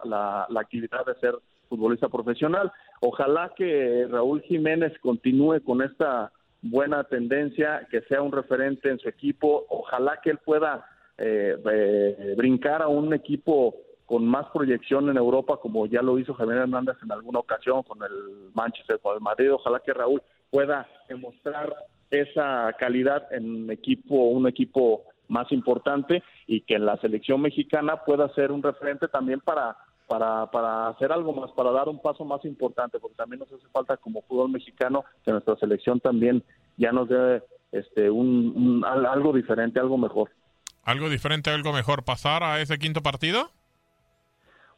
la, 0.50 0.60
actividad 0.60 1.06
de 1.06 1.14
ser 1.20 1.36
futbolista 1.70 2.10
profesional. 2.10 2.72
Ojalá 3.02 3.54
que 3.56 4.08
Raúl 4.10 4.42
Jiménez 4.42 4.98
continúe 5.00 5.62
con 5.64 5.84
esta 5.84 6.32
buena 6.64 7.04
tendencia, 7.04 7.88
que 7.92 8.02
sea 8.02 8.24
un 8.24 8.32
referente 8.32 8.90
en 8.90 8.98
su 8.98 9.10
equipo. 9.10 9.66
Ojalá 9.70 10.20
que 10.24 10.32
él 10.32 10.40
pueda 10.44 10.86
brincar 12.36 12.82
a 12.82 12.88
un 12.88 13.14
equipo 13.14 13.76
con 14.08 14.26
más 14.26 14.48
proyección 14.52 15.08
en 15.10 15.18
Europa, 15.18 15.58
como 15.58 15.86
ya 15.86 16.02
lo 16.02 16.18
hizo 16.18 16.34
Javier 16.34 16.58
Hernández 16.64 16.96
en 17.04 17.12
alguna 17.12 17.40
ocasión 17.40 17.84
con 17.84 18.00
el 18.02 18.50
Manchester, 18.56 19.00
con 19.00 19.14
el 19.16 19.22
Madrid. 19.22 19.54
Ojalá 19.54 19.80
que 19.82 19.94
Raúl 19.94 20.24
pueda 20.50 20.88
demostrar 21.08 21.72
esa 22.10 22.74
calidad 22.80 23.32
en 23.32 23.70
equipo, 23.70 24.16
un 24.16 24.48
equipo 24.48 25.11
más 25.32 25.52
importante 25.52 26.22
y 26.46 26.62
que 26.62 26.78
la 26.78 26.98
selección 26.98 27.42
mexicana 27.42 28.04
pueda 28.06 28.32
ser 28.36 28.52
un 28.52 28.62
referente 28.62 29.08
también 29.08 29.40
para 29.40 29.76
para, 30.08 30.46
para 30.52 30.90
hacer 30.90 31.10
algo 31.10 31.32
más, 31.32 31.52
para 31.52 31.72
dar 31.72 31.88
un 31.88 32.02
paso 32.02 32.26
más 32.26 32.44
importante, 32.44 33.00
porque 33.00 33.16
también 33.16 33.40
nos 33.40 33.54
hace 33.54 33.66
falta 33.72 33.96
como 33.96 34.22
fútbol 34.24 34.52
mexicano 34.52 35.06
que 35.24 35.32
nuestra 35.32 35.56
selección 35.56 36.02
también 36.02 36.44
ya 36.76 36.92
nos 36.92 37.08
dé 37.08 37.42
este, 37.72 38.10
un, 38.10 38.84
algo 38.86 39.32
diferente, 39.32 39.80
algo 39.80 39.98
mejor. 39.98 40.30
¿Algo 40.84 41.08
diferente, 41.08 41.50
algo 41.50 41.72
mejor? 41.72 42.04
¿Pasar 42.04 42.44
a 42.44 42.60
ese 42.60 42.78
quinto 42.78 43.02
partido? 43.02 43.52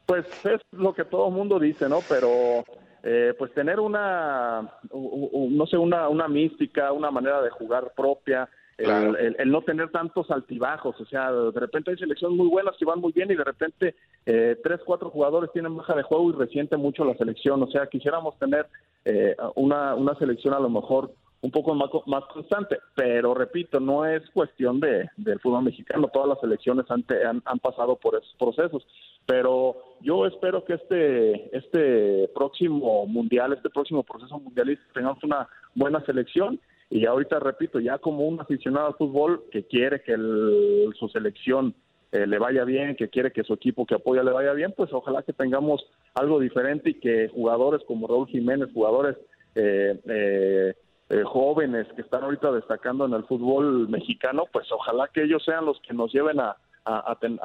Pues 0.06 0.24
es 0.44 0.60
lo 0.70 0.94
que 0.94 1.04
todo 1.04 1.26
el 1.26 1.34
mundo 1.34 1.58
dice, 1.58 1.88
¿no? 1.88 1.98
Pero 2.08 2.64
eh, 3.02 3.34
pues 3.36 3.52
tener 3.54 3.80
una, 3.80 4.70
no 4.92 5.66
sé, 5.66 5.76
una, 5.76 6.08
una 6.08 6.28
mística, 6.28 6.92
una 6.92 7.10
manera 7.10 7.42
de 7.42 7.50
jugar 7.50 7.92
propia, 7.96 8.48
el, 8.78 9.50
no 9.50 9.62
tener 9.62 9.90
tantos 9.90 10.30
altibajos, 10.30 11.00
o 11.00 11.04
sea, 11.06 11.32
de 11.32 11.60
repente 11.60 11.90
hay 11.90 11.96
selecciones 11.96 12.36
muy 12.36 12.48
buenas 12.48 12.76
que 12.76 12.84
van 12.84 13.00
muy 13.00 13.12
bien 13.12 13.30
y 13.30 13.36
de 13.36 13.44
repente 13.44 13.94
eh, 14.26 14.56
tres, 14.62 14.80
cuatro 14.84 15.10
jugadores 15.10 15.52
tienen 15.52 15.76
baja 15.76 15.94
de 15.94 16.02
juego 16.02 16.30
y 16.30 16.34
resiente 16.34 16.76
mucho 16.76 17.04
la 17.04 17.16
selección, 17.16 17.62
o 17.62 17.68
sea, 17.68 17.86
quisiéramos 17.86 18.38
tener 18.38 18.66
eh, 19.04 19.36
una, 19.54 19.94
una 19.94 20.14
selección 20.16 20.54
a 20.54 20.60
lo 20.60 20.68
mejor 20.68 21.12
un 21.42 21.50
poco 21.50 21.74
más, 21.74 21.90
más 22.06 22.24
constante, 22.32 22.78
pero 22.94 23.34
repito, 23.34 23.78
no 23.78 24.06
es 24.06 24.22
cuestión 24.30 24.80
de, 24.80 25.10
del 25.18 25.38
fútbol 25.40 25.64
mexicano, 25.64 26.08
todas 26.12 26.30
las 26.30 26.40
selecciones 26.40 26.86
han, 26.90 27.04
han, 27.26 27.42
han 27.44 27.58
pasado 27.58 27.96
por 27.96 28.16
esos 28.16 28.34
procesos, 28.38 28.86
pero 29.26 29.76
yo 30.00 30.26
espero 30.26 30.64
que 30.64 30.74
este, 30.74 31.56
este 31.56 32.28
próximo 32.34 33.06
mundial, 33.06 33.52
este 33.52 33.70
próximo 33.70 34.02
proceso 34.02 34.38
mundialista, 34.38 34.84
tengamos 34.94 35.22
una 35.22 35.46
buena 35.74 36.04
selección 36.06 36.58
y 36.94 37.06
ahorita 37.06 37.40
repito, 37.40 37.80
ya 37.80 37.98
como 37.98 38.24
un 38.24 38.40
aficionado 38.40 38.86
al 38.86 38.94
fútbol 38.94 39.42
que 39.50 39.64
quiere 39.64 40.00
que 40.02 40.14
su 40.14 41.08
selección 41.12 41.74
eh, 42.12 42.24
le 42.24 42.38
vaya 42.38 42.62
bien, 42.62 42.94
que 42.94 43.08
quiere 43.08 43.32
que 43.32 43.42
su 43.42 43.52
equipo 43.52 43.84
que 43.84 43.96
apoya 43.96 44.22
le 44.22 44.30
vaya 44.30 44.52
bien, 44.52 44.72
pues 44.76 44.92
ojalá 44.92 45.24
que 45.24 45.32
tengamos 45.32 45.84
algo 46.14 46.38
diferente 46.38 46.90
y 46.90 47.00
que 47.00 47.28
jugadores 47.30 47.82
como 47.88 48.06
Raúl 48.06 48.28
Jiménez, 48.28 48.68
jugadores 48.72 49.16
eh, 49.56 50.00
eh, 50.06 51.22
jóvenes 51.24 51.88
que 51.96 52.02
están 52.02 52.22
ahorita 52.22 52.52
destacando 52.52 53.06
en 53.06 53.14
el 53.14 53.24
fútbol 53.24 53.88
mexicano, 53.88 54.44
pues 54.52 54.70
ojalá 54.70 55.08
que 55.12 55.24
ellos 55.24 55.42
sean 55.44 55.66
los 55.66 55.80
que 55.80 55.94
nos 55.94 56.12
lleven 56.12 56.38
a, 56.38 56.56
a, 56.84 57.16
tener 57.18 57.40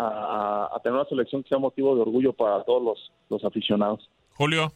una 0.86 1.06
selección 1.06 1.41
que 1.41 1.50
sea 1.50 1.58
motivo 1.58 1.96
de 1.96 2.01
orgullo 2.01 2.34
para 2.34 2.63
todos 2.65 2.84
los, 2.84 3.12
los 3.32 3.44
aficionados. 3.44 4.08
Julio. 4.36 4.72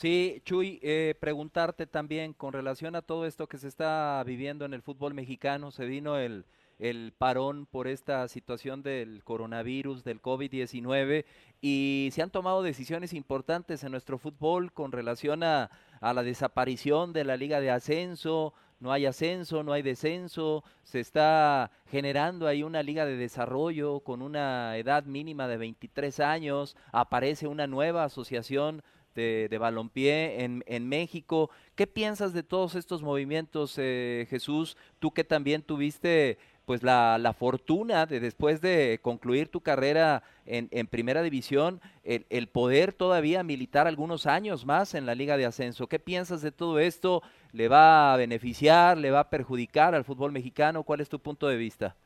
Sí, 0.00 0.40
Chuy, 0.44 0.78
eh, 0.80 1.16
preguntarte 1.18 1.84
también 1.88 2.32
con 2.32 2.52
relación 2.52 2.94
a 2.94 3.02
todo 3.02 3.26
esto 3.26 3.48
que 3.48 3.58
se 3.58 3.66
está 3.66 4.22
viviendo 4.24 4.64
en 4.64 4.72
el 4.72 4.80
fútbol 4.80 5.12
mexicano, 5.12 5.72
se 5.72 5.86
vino 5.86 6.16
el, 6.16 6.44
el 6.78 7.12
parón 7.18 7.66
por 7.66 7.88
esta 7.88 8.28
situación 8.28 8.84
del 8.84 9.24
coronavirus, 9.24 10.04
del 10.04 10.22
COVID-19, 10.22 11.24
y 11.60 12.10
se 12.12 12.22
han 12.22 12.30
tomado 12.30 12.62
decisiones 12.62 13.12
importantes 13.12 13.82
en 13.82 13.90
nuestro 13.90 14.18
fútbol 14.18 14.72
con 14.72 14.92
relación 14.92 15.42
a, 15.42 15.68
a, 16.00 16.14
la 16.14 16.22
desaparición 16.22 17.12
de 17.12 17.24
la 17.24 17.36
liga 17.36 17.60
de 17.60 17.72
ascenso, 17.72 18.54
no 18.78 18.92
hay 18.92 19.06
ascenso, 19.06 19.64
no 19.64 19.72
hay 19.72 19.82
descenso, 19.82 20.62
se 20.84 21.00
está 21.00 21.72
generando 21.90 22.46
ahí 22.46 22.62
una 22.62 22.84
liga 22.84 23.04
de 23.04 23.16
desarrollo 23.16 23.98
con 23.98 24.22
una 24.22 24.76
edad 24.76 25.02
mínima 25.06 25.48
de 25.48 25.56
23 25.56 26.20
años, 26.20 26.76
aparece 26.92 27.48
una 27.48 27.66
nueva 27.66 28.04
asociación 28.04 28.84
de, 29.18 29.48
de 29.50 29.58
balompié 29.58 30.44
en, 30.44 30.62
en, 30.66 30.88
México. 30.88 31.50
¿Qué 31.74 31.88
piensas 31.88 32.32
de 32.32 32.44
todos 32.44 32.76
estos 32.76 33.02
movimientos, 33.02 33.74
eh, 33.76 34.26
Jesús? 34.30 34.76
Tú 35.00 35.10
que 35.10 35.24
también 35.24 35.62
tuviste 35.62 36.38
pues 36.64 36.82
la, 36.82 37.18
la, 37.18 37.32
fortuna 37.32 38.06
de 38.06 38.20
después 38.20 38.60
de 38.60 39.00
concluir 39.02 39.48
tu 39.48 39.62
carrera 39.62 40.22
en, 40.44 40.68
en 40.70 40.86
primera 40.86 41.22
división, 41.22 41.80
el, 42.04 42.26
el, 42.28 42.46
poder 42.46 42.92
todavía 42.92 43.42
militar 43.42 43.86
algunos 43.86 44.26
años 44.26 44.66
más 44.66 44.94
en 44.94 45.06
la 45.06 45.14
liga 45.14 45.36
de 45.36 45.46
ascenso. 45.46 45.88
¿Qué 45.88 45.98
piensas 45.98 46.42
de 46.42 46.52
todo 46.52 46.78
esto? 46.78 47.22
¿Le 47.52 47.68
va 47.68 48.12
a 48.12 48.16
beneficiar? 48.18 48.98
¿Le 48.98 49.10
va 49.10 49.20
a 49.20 49.30
perjudicar 49.30 49.94
al 49.94 50.04
fútbol 50.04 50.30
mexicano? 50.30 50.84
¿Cuál 50.84 51.00
es 51.00 51.08
tu 51.08 51.18
punto 51.18 51.48
de 51.48 51.56
vista? 51.56 51.96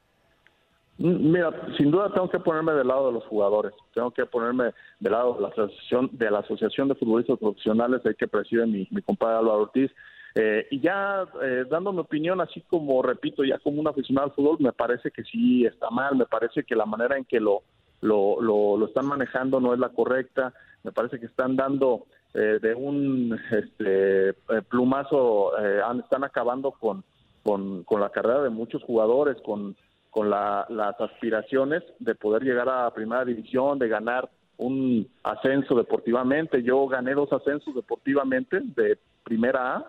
Mira, 0.98 1.50
sin 1.78 1.90
duda 1.90 2.12
tengo 2.12 2.28
que 2.28 2.38
ponerme 2.38 2.72
del 2.72 2.86
lado 2.86 3.06
de 3.06 3.14
los 3.14 3.24
jugadores, 3.24 3.72
tengo 3.94 4.10
que 4.10 4.26
ponerme 4.26 4.72
del 5.00 5.12
lado 5.12 5.34
de 5.34 5.40
la 5.40 5.48
asociación 5.48 6.10
de 6.12 6.30
la 6.30 6.40
asociación 6.40 6.88
de 6.88 6.94
futbolistas 6.94 7.38
profesionales 7.38 8.02
que 8.16 8.28
preside 8.28 8.66
mi, 8.66 8.86
compadre 9.02 9.38
Álvaro 9.38 9.62
Ortiz. 9.62 9.90
Eh, 10.34 10.66
y 10.70 10.80
ya 10.80 11.26
eh, 11.42 11.64
dando 11.68 11.92
mi 11.92 12.00
opinión, 12.00 12.40
así 12.40 12.62
como 12.62 13.02
repito, 13.02 13.42
ya 13.44 13.58
como 13.58 13.80
un 13.80 13.88
aficionado 13.88 14.28
al 14.28 14.34
fútbol, 14.34 14.58
me 14.60 14.72
parece 14.72 15.10
que 15.10 15.24
sí 15.24 15.66
está 15.66 15.90
mal, 15.90 16.16
me 16.16 16.26
parece 16.26 16.64
que 16.64 16.76
la 16.76 16.86
manera 16.86 17.16
en 17.16 17.24
que 17.24 17.40
lo, 17.40 17.62
lo, 18.00 18.40
lo, 18.40 18.86
están 18.86 19.06
manejando 19.06 19.60
no 19.60 19.74
es 19.74 19.80
la 19.80 19.90
correcta, 19.90 20.54
me 20.84 20.92
parece 20.92 21.18
que 21.18 21.26
están 21.26 21.56
dando 21.56 22.04
eh, 22.34 22.58
de 22.62 22.74
un 22.74 23.38
este, 23.50 24.34
plumazo, 24.68 25.52
están 25.58 26.24
acabando 26.24 26.70
con, 26.72 27.04
con, 27.42 27.82
con 27.84 28.00
la 28.00 28.10
carrera 28.10 28.42
de 28.42 28.50
muchos 28.50 28.82
jugadores, 28.84 29.36
con 29.42 29.76
con 30.12 30.28
la, 30.28 30.66
las 30.68 31.00
aspiraciones 31.00 31.82
de 31.98 32.14
poder 32.14 32.42
llegar 32.42 32.68
a 32.68 32.92
primera 32.92 33.24
división, 33.24 33.78
de 33.78 33.88
ganar 33.88 34.28
un 34.58 35.08
ascenso 35.22 35.74
deportivamente. 35.74 36.62
Yo 36.62 36.86
gané 36.86 37.14
dos 37.14 37.32
ascensos 37.32 37.74
deportivamente 37.74 38.60
de 38.60 38.98
primera 39.24 39.76
A, 39.76 39.86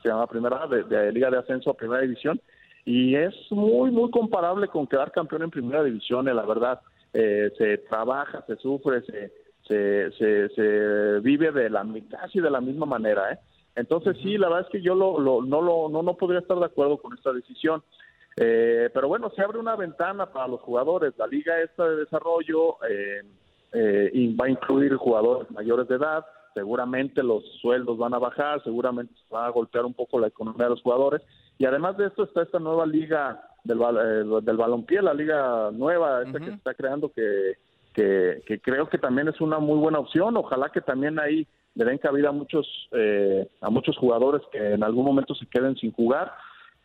se 0.00 0.08
llama 0.08 0.28
primera 0.28 0.62
A, 0.62 0.68
de, 0.68 1.10
Liga 1.10 1.28
de 1.28 1.38
Ascenso 1.38 1.70
a 1.70 1.76
primera 1.76 2.02
división, 2.02 2.40
y 2.84 3.16
es 3.16 3.34
muy, 3.50 3.90
muy 3.90 4.12
comparable 4.12 4.68
con 4.68 4.86
quedar 4.86 5.10
campeón 5.10 5.42
en 5.42 5.50
primera 5.50 5.82
división, 5.82 6.28
eh, 6.28 6.34
la 6.34 6.46
verdad. 6.46 6.80
Eh, 7.12 7.50
se 7.58 7.78
trabaja, 7.78 8.44
se 8.46 8.54
sufre, 8.56 9.02
se, 9.02 9.32
se, 9.66 10.48
se, 10.50 11.20
vive 11.20 11.50
de 11.50 11.68
la 11.68 11.84
casi 12.10 12.38
de 12.38 12.50
la 12.50 12.60
misma 12.60 12.86
manera. 12.86 13.32
¿eh? 13.32 13.38
Entonces, 13.74 14.16
sí, 14.22 14.38
la 14.38 14.48
verdad 14.48 14.66
es 14.66 14.70
que 14.70 14.82
yo 14.82 14.94
lo, 14.94 15.18
no, 15.42 15.60
lo, 15.60 15.88
no, 15.88 16.02
no 16.02 16.14
podría 16.14 16.40
estar 16.40 16.58
de 16.58 16.66
acuerdo 16.66 16.98
con 16.98 17.12
esta 17.14 17.32
decisión. 17.32 17.82
Eh, 18.36 18.90
pero 18.92 19.08
bueno, 19.08 19.30
se 19.30 19.42
abre 19.42 19.58
una 19.58 19.76
ventana 19.76 20.26
para 20.26 20.48
los 20.48 20.60
jugadores. 20.60 21.14
La 21.16 21.26
liga 21.26 21.60
esta 21.60 21.88
de 21.88 21.96
desarrollo 21.96 22.76
eh, 22.88 23.22
eh, 23.72 24.36
va 24.40 24.46
a 24.46 24.50
incluir 24.50 24.94
jugadores 24.96 25.50
mayores 25.50 25.88
de 25.88 25.96
edad. 25.96 26.24
Seguramente 26.54 27.22
los 27.22 27.44
sueldos 27.60 27.98
van 27.98 28.14
a 28.14 28.18
bajar, 28.18 28.62
seguramente 28.62 29.12
se 29.14 29.34
va 29.34 29.46
a 29.46 29.50
golpear 29.50 29.84
un 29.84 29.94
poco 29.94 30.20
la 30.20 30.28
economía 30.28 30.64
de 30.64 30.70
los 30.70 30.82
jugadores. 30.82 31.22
Y 31.58 31.66
además 31.66 31.96
de 31.96 32.06
esto 32.06 32.24
está 32.24 32.42
esta 32.42 32.58
nueva 32.58 32.86
liga 32.86 33.42
del, 33.64 33.80
eh, 33.80 34.40
del 34.42 34.56
balompié, 34.56 35.02
la 35.02 35.14
liga 35.14 35.70
nueva 35.72 36.22
esta 36.22 36.38
que 36.38 36.46
se 36.46 36.52
está 36.52 36.74
creando 36.74 37.10
que, 37.12 37.54
que, 37.92 38.42
que, 38.46 38.60
creo 38.60 38.88
que 38.88 38.98
también 38.98 39.28
es 39.28 39.40
una 39.40 39.58
muy 39.58 39.78
buena 39.78 39.98
opción. 39.98 40.36
Ojalá 40.36 40.70
que 40.70 40.80
también 40.80 41.18
ahí 41.18 41.46
le 41.74 41.84
den 41.84 41.98
cabida 41.98 42.28
a 42.28 42.32
muchos, 42.32 42.66
eh, 42.92 43.48
a 43.60 43.70
muchos 43.70 43.96
jugadores 43.96 44.42
que 44.52 44.74
en 44.74 44.84
algún 44.84 45.04
momento 45.04 45.34
se 45.34 45.46
queden 45.46 45.76
sin 45.76 45.92
jugar 45.92 46.32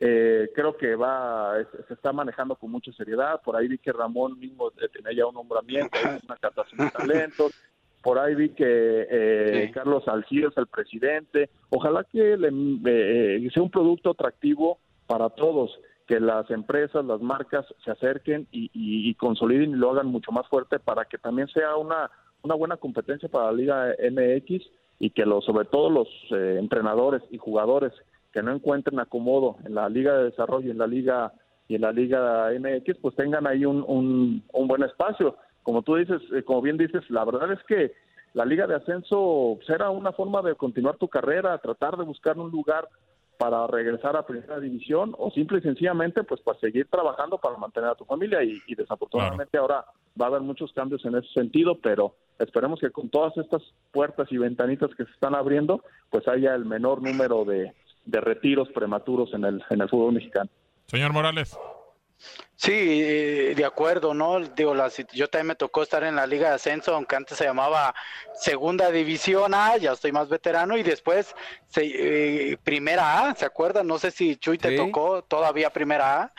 eh, 0.02 0.50
creo 0.56 0.78
que 0.78 0.96
va, 0.96 1.56
se 1.88 1.94
está 1.94 2.14
manejando 2.14 2.56
con 2.56 2.72
mucha 2.72 2.92
seriedad. 2.94 3.42
Por 3.42 3.56
ahí 3.56 3.68
vi 3.68 3.78
que 3.78 3.92
Ramón 3.92 4.40
mismo 4.40 4.72
tenía 4.72 5.14
ya 5.14 5.26
un 5.26 5.36
nombramiento, 5.36 5.98
una 6.24 6.38
captación 6.38 6.86
de 6.86 6.92
talentos. 6.92 7.54
Por 8.02 8.18
ahí 8.18 8.34
vi 8.34 8.50
que 8.50 9.08
eh, 9.10 9.72
Carlos 9.74 10.08
Alcides, 10.08 10.56
el 10.56 10.68
presidente. 10.68 11.50
Ojalá 11.70 12.06
que 12.06 12.38
le, 12.38 12.50
eh, 12.86 13.50
sea 13.54 13.62
un 13.62 13.70
producto 13.70 14.12
atractivo 14.12 14.80
para 15.06 15.30
todos, 15.32 15.78
que 16.08 16.20
las 16.20 16.50
empresas, 16.50 17.04
las 17.04 17.20
marcas 17.20 17.66
se 17.84 17.92
acerquen 17.92 18.48
y, 18.52 18.72
y, 18.74 19.14
consoliden 19.16 19.72
y 19.72 19.76
lo 19.76 19.92
hagan 19.92 20.08
mucho 20.08 20.32
más 20.32 20.48
fuerte 20.48 20.80
para 20.80 21.06
que 21.06 21.18
también 21.18 21.50
sea 21.50 21.76
una, 21.76 22.10
una 22.42 22.56
buena 22.56 22.78
competencia 22.78 23.28
para 23.28 23.48
la 23.48 23.52
Liga 23.52 23.96
MX 24.00 24.66
y 25.00 25.10
que 25.10 25.26
los, 25.26 25.44
sobre 25.46 25.66
todo 25.66 25.90
los 25.90 26.08
entrenadores 26.32 27.22
y 27.32 27.38
jugadores 27.38 27.92
que 28.32 28.44
no 28.44 28.52
encuentren 28.52 29.00
acomodo 29.00 29.58
en 29.66 29.76
la 29.76 29.90
Liga 29.90 30.18
de 30.18 30.26
Desarrollo, 30.26 30.72
en 30.72 30.78
la 30.78 30.88
Liga 30.88 31.34
y 31.68 31.76
en 31.76 31.82
la 31.82 31.92
Liga 31.92 32.50
MX, 32.60 32.98
pues 33.02 33.16
tengan 33.16 33.48
ahí 33.48 33.66
un, 33.66 33.84
un, 33.88 34.68
buen 34.68 34.84
espacio. 34.84 35.38
Como 35.64 35.82
tú 35.84 35.96
dices, 35.96 36.22
eh, 36.34 36.44
como 36.44 36.62
bien 36.62 36.78
dices, 36.78 37.08
la 37.10 37.24
verdad 37.26 37.52
es 37.52 37.60
que 37.68 37.94
la 38.34 38.46
Liga 38.46 38.68
de 38.68 38.76
Ascenso 38.76 39.60
será 39.66 39.90
una 39.90 40.12
forma 40.12 40.42
de 40.42 40.56
continuar 40.56 40.98
tu 40.98 41.08
carrera, 41.08 41.58
tratar 41.60 41.98
de 41.98 42.04
buscar 42.04 42.38
un 42.38 42.52
lugar 42.52 42.88
para 43.40 43.66
regresar 43.68 44.18
a 44.18 44.26
primera 44.26 44.60
división 44.60 45.16
o 45.18 45.32
simple 45.32 45.60
y 45.60 45.62
sencillamente 45.62 46.24
pues 46.24 46.42
para 46.42 46.60
seguir 46.60 46.88
trabajando 46.88 47.38
para 47.38 47.56
mantener 47.56 47.90
a 47.90 47.96
tu 47.96 48.04
familia 48.04 48.44
y, 48.44 48.60
desafortunadamente 48.76 49.58
ahora 49.58 49.86
va 50.20 50.26
a 50.26 50.28
haber 50.28 50.42
muchos 50.42 50.74
cambios 50.74 51.06
en 51.06 51.16
ese 51.16 51.30
sentido, 51.30 51.78
pero 51.82 52.16
esperemos 52.38 52.82
que 52.82 52.92
con 52.92 53.08
todas 53.08 53.38
estas 53.38 53.62
puertas 53.94 54.30
y 54.30 54.38
ventanitas 54.38 54.94
que 54.94 55.06
se 55.06 55.12
están 55.12 55.36
abriendo 55.36 55.82
pues 56.10 56.28
haya 56.28 56.54
el 56.54 56.66
menor 56.66 57.02
número 57.02 57.46
de, 57.46 57.74
de 58.10 58.22
retiros 58.22 58.70
prematuros 58.70 59.34
en 59.34 59.46
el, 59.46 59.64
en 59.70 59.82
el 59.82 59.90
fútbol 59.90 60.14
mexicano. 60.14 60.50
Señor 60.88 61.14
Morales. 61.14 61.58
Sí, 62.56 62.74
eh, 62.74 63.54
de 63.56 63.64
acuerdo, 63.64 64.14
¿no? 64.14 64.42
Digo, 64.42 64.76
la, 64.76 64.90
yo 65.14 65.30
también 65.30 65.48
me 65.48 65.56
tocó 65.56 65.82
estar 65.82 66.04
en 66.04 66.18
la 66.18 66.28
Liga 66.28 66.50
de 66.50 66.56
Ascenso, 66.56 66.94
aunque 66.94 67.16
antes 67.16 67.38
se 67.38 67.46
llamaba 67.46 67.96
Segunda 68.34 68.92
División 68.92 69.54
A, 69.54 69.78
ya 69.78 69.94
estoy 69.94 70.12
más 70.12 70.28
veterano, 70.28 70.76
y 70.76 70.84
después 70.84 71.34
se, 71.68 72.52
eh, 72.52 72.58
Primera 72.62 73.30
A, 73.30 73.36
¿se 73.36 73.46
acuerdan? 73.46 73.88
No 73.88 73.98
sé 73.98 74.12
si 74.12 74.36
Chuy 74.36 74.58
te 74.58 74.76
tocó 74.76 75.22
todavía 75.22 75.70
Primera 75.70 76.24
A. 76.24 76.34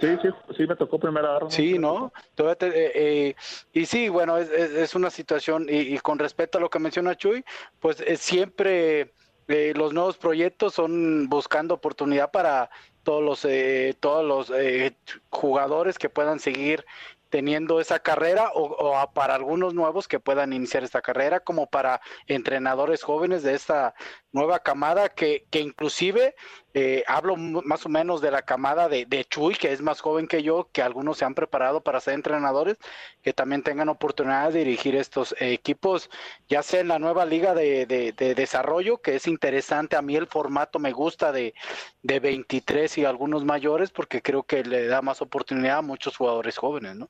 Sí, 0.00 0.08
sí, 0.20 0.28
sí, 0.56 0.66
me 0.66 0.74
tocó 0.74 0.98
Primera 0.98 1.36
A. 1.36 1.50
Sí, 1.50 1.78
¿no? 1.78 2.12
Eh, 2.60 3.36
y 3.72 3.86
sí, 3.86 4.08
bueno, 4.08 4.36
es, 4.36 4.50
es, 4.50 4.96
una 4.96 5.10
situación, 5.10 5.66
y, 5.70 5.94
y, 5.94 5.98
con 5.98 6.18
respecto 6.18 6.58
a 6.58 6.60
lo 6.60 6.70
que 6.70 6.80
menciona 6.80 7.14
Chuy, 7.14 7.44
pues 7.78 8.02
siempre 8.16 9.12
eh, 9.50 9.74
los 9.74 9.92
nuevos 9.92 10.16
proyectos 10.16 10.74
son 10.74 11.28
buscando 11.28 11.74
oportunidad 11.74 12.30
para 12.30 12.70
todos 13.02 13.22
los 13.22 13.44
eh, 13.44 13.96
todos 13.98 14.24
los 14.24 14.50
eh, 14.56 14.96
jugadores 15.28 15.98
que 15.98 16.08
puedan 16.08 16.38
seguir 16.38 16.86
teniendo 17.30 17.80
esa 17.80 18.00
carrera 18.00 18.50
o, 18.54 19.10
para 19.14 19.34
algunos 19.34 19.72
nuevos 19.72 20.08
que 20.08 20.20
puedan 20.20 20.52
iniciar 20.52 20.84
esta 20.84 21.00
carrera, 21.00 21.40
como 21.40 21.68
para 21.68 22.00
entrenadores 22.26 23.02
jóvenes 23.02 23.42
de 23.42 23.54
esta 23.54 23.94
nueva 24.32 24.60
camada 24.60 25.08
que, 25.08 25.46
que 25.50 25.60
inclusive 25.60 26.34
eh, 26.74 27.02
hablo 27.08 27.36
más 27.36 27.84
o 27.86 27.88
menos 27.88 28.20
de 28.20 28.30
la 28.30 28.42
camada 28.42 28.88
de, 28.88 29.04
de, 29.04 29.24
Chuy, 29.24 29.54
que 29.54 29.72
es 29.72 29.82
más 29.82 30.00
joven 30.00 30.28
que 30.28 30.42
yo, 30.42 30.68
que 30.72 30.82
algunos 30.82 31.18
se 31.18 31.24
han 31.24 31.34
preparado 31.34 31.82
para 31.82 32.00
ser 32.00 32.14
entrenadores, 32.14 32.78
que 33.22 33.32
también 33.32 33.62
tengan 33.62 33.88
oportunidad 33.88 34.52
de 34.52 34.60
dirigir 34.60 34.94
estos 34.94 35.34
equipos, 35.40 36.10
ya 36.48 36.62
sea 36.62 36.80
en 36.80 36.88
la 36.88 37.00
nueva 37.00 37.26
liga 37.26 37.54
de, 37.54 37.86
de, 37.86 38.34
desarrollo, 38.34 38.98
que 38.98 39.16
es 39.16 39.26
interesante, 39.26 39.96
a 39.96 40.02
mí 40.02 40.14
el 40.16 40.28
formato 40.28 40.78
me 40.78 40.92
gusta 40.92 41.32
de, 41.32 41.54
de 42.02 42.20
23 42.20 42.98
y 42.98 43.04
algunos 43.04 43.44
mayores, 43.44 43.90
porque 43.90 44.22
creo 44.22 44.44
que 44.44 44.62
le 44.64 44.86
da 44.86 45.02
más 45.02 45.22
oportunidad 45.22 45.78
a 45.78 45.82
muchos 45.82 46.16
jugadores 46.16 46.56
jóvenes, 46.56 46.96
¿no? 46.96 47.08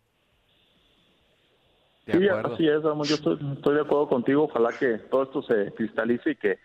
Sí, 2.06 2.28
así 2.28 2.68
es, 2.68 2.82
Yo 2.82 3.14
estoy, 3.14 3.74
de 3.74 3.80
acuerdo 3.80 4.08
contigo. 4.08 4.44
Ojalá 4.44 4.70
que 4.78 4.98
todo 5.10 5.24
esto 5.24 5.42
se 5.42 5.72
cristalice 5.74 6.32
y 6.32 6.36
que 6.36 6.58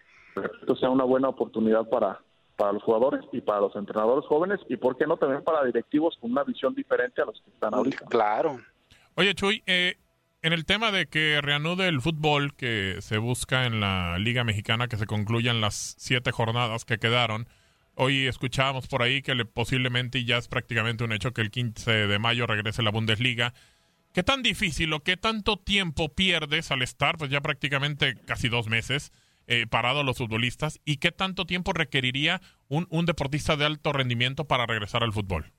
esto 0.62 0.76
sea 0.76 0.90
una 0.90 1.04
buena 1.04 1.30
oportunidad 1.30 1.90
para, 1.90 2.20
para 2.56 2.74
los 2.74 2.84
jugadores 2.84 3.22
y 3.32 3.42
para 3.42 3.62
los 3.62 3.76
entrenadores 3.76 4.26
jóvenes 4.28 4.60
y, 4.70 4.78
¿por 4.78 4.98
qué 4.98 5.06
no, 5.08 5.18
también 5.18 5.44
para 5.44 5.64
directivos 5.64 6.18
con 6.20 6.32
una 6.32 6.44
visión 6.44 6.76
diferente 6.76 7.22
a 7.22 7.26
los 7.26 7.42
que 7.42 7.50
están 7.52 7.74
ahorita? 7.74 8.06
Claro. 8.06 8.60
Oye, 9.16 9.34
Chuy, 9.34 9.64
eh, 9.66 9.96
en 10.42 10.54
el 10.54 10.66
tema 10.66 10.92
de 10.92 11.08
que 11.08 11.40
reanude 11.42 11.88
el 11.88 12.02
fútbol 12.02 12.54
que 12.54 12.98
se 13.00 13.18
busca 13.18 13.66
en 13.66 13.80
la 13.80 14.20
Liga 14.20 14.44
Mexicana, 14.44 14.88
que 14.88 14.98
se 14.98 15.08
concluyan 15.08 15.60
las 15.60 15.96
siete 15.98 16.32
jornadas 16.32 16.86
que 16.86 17.00
quedaron, 17.00 17.48
hoy 17.96 18.28
escuchábamos 18.28 18.88
por 18.88 19.02
ahí 19.02 19.22
que 19.22 19.34
le, 19.34 19.46
posiblemente, 19.46 20.20
y 20.20 20.26
ya 20.26 20.38
es 20.38 20.48
prácticamente 20.48 21.04
un 21.04 21.14
hecho, 21.14 21.34
que 21.34 21.42
el 21.42 21.50
15 21.50 22.08
de 22.08 22.20
mayo 22.20 22.46
regrese 22.46 22.84
la 22.84 22.92
Bundesliga. 22.92 23.54
¿Qué 24.16 24.24
tan 24.24 24.44
difícil 24.44 24.94
o 24.94 25.02
qué 25.02 25.18
tanto 25.18 25.58
tiempo 25.58 26.08
pierdes 26.08 26.72
al 26.72 26.82
estar, 26.82 27.18
pues 27.18 27.30
ya 27.30 27.42
prácticamente 27.42 28.16
casi 28.26 28.48
dos 28.48 28.70
meses, 28.70 29.12
eh, 29.46 29.68
parado 29.70 30.04
los 30.04 30.20
futbolistas? 30.20 30.80
¿Y 30.86 31.00
qué 31.00 31.12
tanto 31.12 31.44
tiempo 31.44 31.74
requeriría 31.74 32.40
un, 32.70 32.88
un 32.90 33.06
deportista 33.06 33.58
de 33.58 33.66
alto 33.66 33.92
rendimiento 33.92 34.46
para 34.46 34.66
regresar 34.66 35.04
al 35.04 35.12
fútbol? 35.12 35.52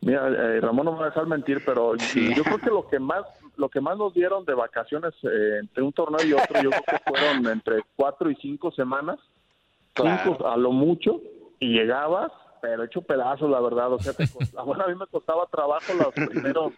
Mira, 0.00 0.28
eh, 0.28 0.60
Ramón 0.60 0.84
no 0.84 0.92
me 0.92 0.98
va 0.98 1.06
a 1.06 1.08
dejar 1.08 1.26
mentir, 1.26 1.60
pero 1.66 1.96
yo 1.96 2.44
creo 2.44 2.58
que 2.58 2.70
lo 2.70 2.86
que 2.86 3.00
más 3.00 3.24
lo 3.56 3.68
que 3.68 3.80
más 3.80 3.98
nos 3.98 4.14
dieron 4.14 4.44
de 4.44 4.54
vacaciones 4.54 5.12
eh, 5.24 5.58
entre 5.58 5.82
un 5.82 5.92
torneo 5.92 6.24
y 6.24 6.34
otro, 6.34 6.62
yo 6.62 6.70
creo 6.70 6.84
que 6.86 6.98
fueron 7.10 7.48
entre 7.48 7.82
cuatro 7.96 8.30
y 8.30 8.36
cinco 8.36 8.70
semanas, 8.70 9.18
cinco 9.96 10.46
a 10.46 10.56
lo 10.56 10.70
mucho, 10.70 11.20
y 11.58 11.72
llegabas, 11.72 12.30
pero 12.62 12.84
hecho 12.84 13.02
pedazos, 13.02 13.50
la 13.50 13.60
verdad. 13.60 13.92
O 13.92 13.98
sea, 13.98 14.12
bueno, 14.64 14.84
a 14.84 14.86
mí 14.86 14.94
me 14.94 15.08
costaba 15.08 15.48
trabajo 15.50 15.94
los 15.94 16.14
primeros 16.14 16.72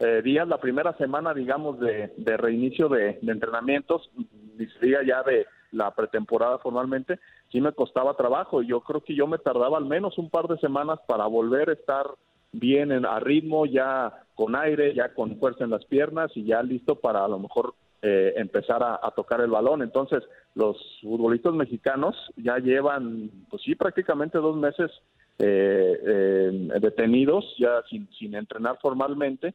eh, 0.00 0.22
días, 0.22 0.48
la 0.48 0.58
primera 0.58 0.92
semana, 0.96 1.32
digamos, 1.32 1.78
de, 1.78 2.10
reinicio 2.36 2.88
de, 2.88 3.18
entrenamientos, 3.22 4.10
ni 4.56 4.66
día 4.82 5.00
ya 5.06 5.22
de 5.22 5.46
la 5.70 5.92
pretemporada 5.92 6.58
formalmente, 6.58 7.18
sí 7.50 7.60
me 7.60 7.72
costaba 7.72 8.16
trabajo. 8.16 8.62
Yo 8.62 8.80
creo 8.80 9.02
que 9.02 9.14
yo 9.14 9.26
me 9.26 9.38
tardaba 9.38 9.78
al 9.78 9.84
menos 9.84 10.18
un 10.18 10.30
par 10.30 10.48
de 10.48 10.58
semanas 10.58 10.98
para 11.06 11.26
volver 11.26 11.70
a 11.70 11.74
estar 11.74 12.06
bien 12.52 12.92
en, 12.92 13.06
a 13.06 13.20
ritmo, 13.20 13.66
ya 13.66 14.12
con 14.34 14.56
aire, 14.56 14.94
ya 14.94 15.12
con 15.14 15.38
fuerza 15.38 15.64
en 15.64 15.70
las 15.70 15.84
piernas 15.84 16.30
y 16.34 16.44
ya 16.44 16.62
listo 16.62 16.96
para 16.96 17.24
a 17.24 17.28
lo 17.28 17.38
mejor 17.38 17.74
eh, 18.02 18.34
empezar 18.36 18.82
a, 18.82 19.10
tocar 19.16 19.40
el 19.40 19.50
balón. 19.50 19.82
Entonces, 19.82 20.22
los 20.54 20.76
futbolistas 21.02 21.54
mexicanos 21.54 22.16
ya 22.36 22.58
llevan, 22.58 23.30
pues 23.48 23.62
sí, 23.62 23.74
prácticamente 23.74 24.38
dos 24.38 24.56
meses 24.56 24.90
eh, 25.38 26.68
detenidos, 26.80 27.44
ya 27.58 27.82
sin, 27.88 28.08
sin 28.18 28.34
entrenar 28.34 28.78
formalmente, 28.80 29.54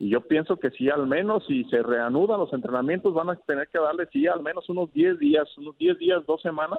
y 0.00 0.08
yo 0.08 0.22
pienso 0.22 0.56
que 0.56 0.70
sí, 0.70 0.88
al 0.88 1.06
menos 1.06 1.44
si 1.46 1.64
se 1.64 1.82
reanudan 1.82 2.40
los 2.40 2.50
entrenamientos, 2.54 3.12
van 3.12 3.28
a 3.28 3.36
tener 3.36 3.68
que 3.68 3.78
darle, 3.78 4.08
sí, 4.10 4.26
al 4.26 4.42
menos 4.42 4.66
unos 4.70 4.90
10 4.94 5.18
días, 5.18 5.46
unos 5.58 5.76
10 5.76 5.98
días, 5.98 6.24
dos 6.26 6.40
semanas, 6.40 6.78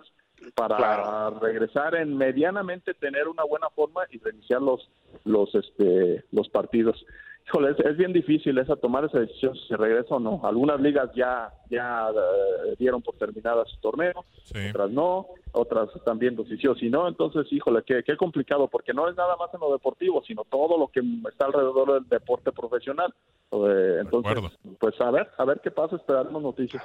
para 0.56 1.30
regresar 1.30 1.94
en 1.94 2.18
medianamente 2.18 2.96
tener 2.96 3.28
una 3.28 3.44
buena 3.44 3.70
forma 3.70 4.02
y 4.10 4.18
reiniciar 4.18 4.60
los, 4.60 4.90
los, 5.24 5.54
este, 5.54 6.26
los 6.32 6.50
partidos. 6.50 7.06
Híjole, 7.48 7.72
es, 7.72 7.80
es 7.80 7.98
bien 7.98 8.14
difícil 8.14 8.58
esa 8.58 8.76
tomar 8.76 9.06
esa 9.06 9.20
decisión 9.20 9.56
si 9.68 9.76
regresa 9.76 10.16
o 10.16 10.20
no. 10.20 10.42
Algunas 10.44 10.80
ligas 10.80 11.10
ya 11.16 11.52
ya 11.70 12.10
eh, 12.10 12.76
dieron 12.78 13.02
por 13.02 13.16
terminada 13.16 13.64
su 13.66 13.78
torneo, 13.78 14.26
otras 14.70 14.92
no, 14.92 15.28
otras 15.54 15.90
están 15.96 16.20
viendo 16.20 16.46
si 16.46 16.58
sí 16.58 16.68
o 16.68 16.76
si 16.76 16.90
no. 16.90 17.08
Entonces, 17.08 17.52
híjole, 17.52 17.82
qué, 17.86 18.04
qué 18.06 18.18
complicado, 18.18 18.68
porque 18.68 18.94
no 18.94 19.10
es 19.10 19.16
nada 19.16 19.36
más 19.38 19.54
en 19.54 19.62
lo 19.62 19.72
deportivo, 19.72 20.22
sino 20.28 20.44
todo 20.44 20.78
lo 20.78 20.90
que 20.90 21.02
está 21.30 21.46
alrededor 21.46 21.94
del 21.94 22.10
deporte 22.10 22.52
profesional. 22.52 23.14
Eh, 23.52 23.98
entonces, 24.02 24.58
pues 24.80 25.00
a 25.00 25.12
ver, 25.12 25.30
a 25.38 25.46
ver 25.46 25.62
qué 25.64 25.72
pasa, 25.72 25.96
esperarnos 25.96 26.42
noticias. 26.42 26.84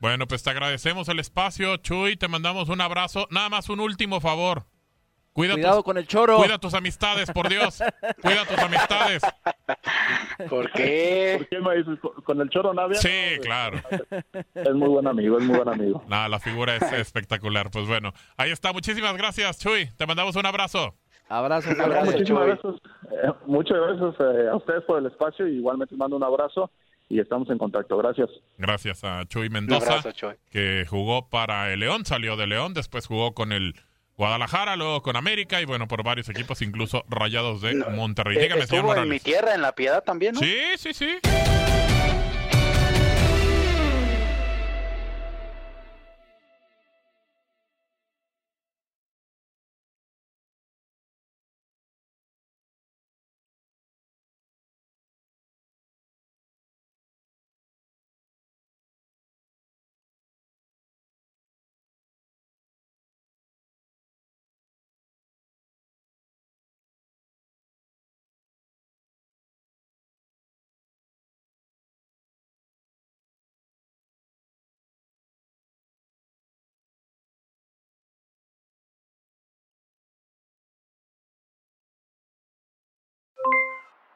Bueno, 0.00 0.26
pues 0.26 0.42
te 0.42 0.50
agradecemos 0.50 1.08
el 1.08 1.20
espacio, 1.20 1.76
Chuy, 1.76 2.16
te 2.16 2.28
mandamos 2.28 2.68
un 2.68 2.80
abrazo. 2.80 3.26
Nada 3.30 3.48
más 3.48 3.70
un 3.70 3.80
último 3.80 4.20
favor. 4.20 4.64
Cuida 5.34 5.54
Cuidado 5.54 5.78
tus, 5.78 5.84
con 5.84 5.98
el 5.98 6.06
choro. 6.06 6.36
Cuida 6.36 6.58
tus 6.58 6.74
amistades, 6.74 7.28
por 7.32 7.48
Dios. 7.48 7.82
cuida 8.22 8.46
tus 8.46 8.56
amistades. 8.56 9.20
¿Por 10.48 10.70
qué? 10.70 11.34
¿Por 11.38 11.48
qué 11.48 11.58
me 11.58 11.76
dices? 11.76 11.98
¿Con 12.24 12.40
el 12.40 12.48
choro 12.50 12.72
Navia? 12.72 13.00
Sí, 13.00 13.40
claro. 13.42 13.80
Es 14.54 14.74
muy 14.74 14.88
buen 14.88 15.08
amigo, 15.08 15.36
es 15.38 15.44
muy 15.44 15.56
buen 15.56 15.68
amigo. 15.68 16.04
Nada, 16.06 16.28
la 16.28 16.38
figura 16.38 16.76
es 16.76 16.92
espectacular. 16.92 17.72
Pues 17.72 17.88
bueno, 17.88 18.12
ahí 18.36 18.52
está. 18.52 18.72
Muchísimas 18.72 19.16
gracias, 19.16 19.58
Chuy. 19.58 19.90
Te 19.96 20.06
mandamos 20.06 20.36
un 20.36 20.46
abrazo. 20.46 20.94
Abrazo, 21.28 21.70
abrazo 21.82 22.12
Muchísimas 22.12 22.46
gracias. 22.46 22.74
Eh, 23.10 23.32
muchas 23.46 23.76
gracias 23.76 24.14
eh, 24.20 24.48
a 24.52 24.56
ustedes 24.56 24.84
por 24.84 25.00
el 25.00 25.06
espacio. 25.06 25.48
Igualmente 25.48 25.96
mando 25.96 26.14
un 26.16 26.22
abrazo 26.22 26.70
y 27.08 27.18
estamos 27.18 27.50
en 27.50 27.58
contacto. 27.58 27.96
Gracias. 27.96 28.30
Gracias 28.56 29.02
a 29.02 29.24
Chuy 29.24 29.50
Mendoza, 29.50 30.00
que 30.50 30.86
jugó 30.88 31.28
para 31.28 31.72
el 31.72 31.80
León, 31.80 32.04
salió 32.04 32.36
de 32.36 32.46
León, 32.46 32.72
después 32.72 33.08
jugó 33.08 33.34
con 33.34 33.50
el 33.50 33.74
Guadalajara, 34.16 34.76
luego 34.76 35.02
con 35.02 35.16
América 35.16 35.60
y 35.60 35.64
bueno, 35.64 35.88
por 35.88 36.02
varios 36.04 36.28
equipos, 36.28 36.62
incluso 36.62 37.04
Rayados 37.08 37.62
de 37.62 37.74
Monterrey. 37.74 38.36
Dígame, 38.38 38.48
señor 38.48 38.62
estuvo 38.62 38.80
en 38.80 38.86
Morales. 38.86 39.10
mi 39.10 39.20
tierra, 39.20 39.54
en 39.54 39.62
La 39.62 39.72
Piedad 39.74 40.04
también, 40.04 40.34
¿no? 40.34 40.40
Sí, 40.40 40.56
sí, 40.76 40.94
sí. 40.94 41.18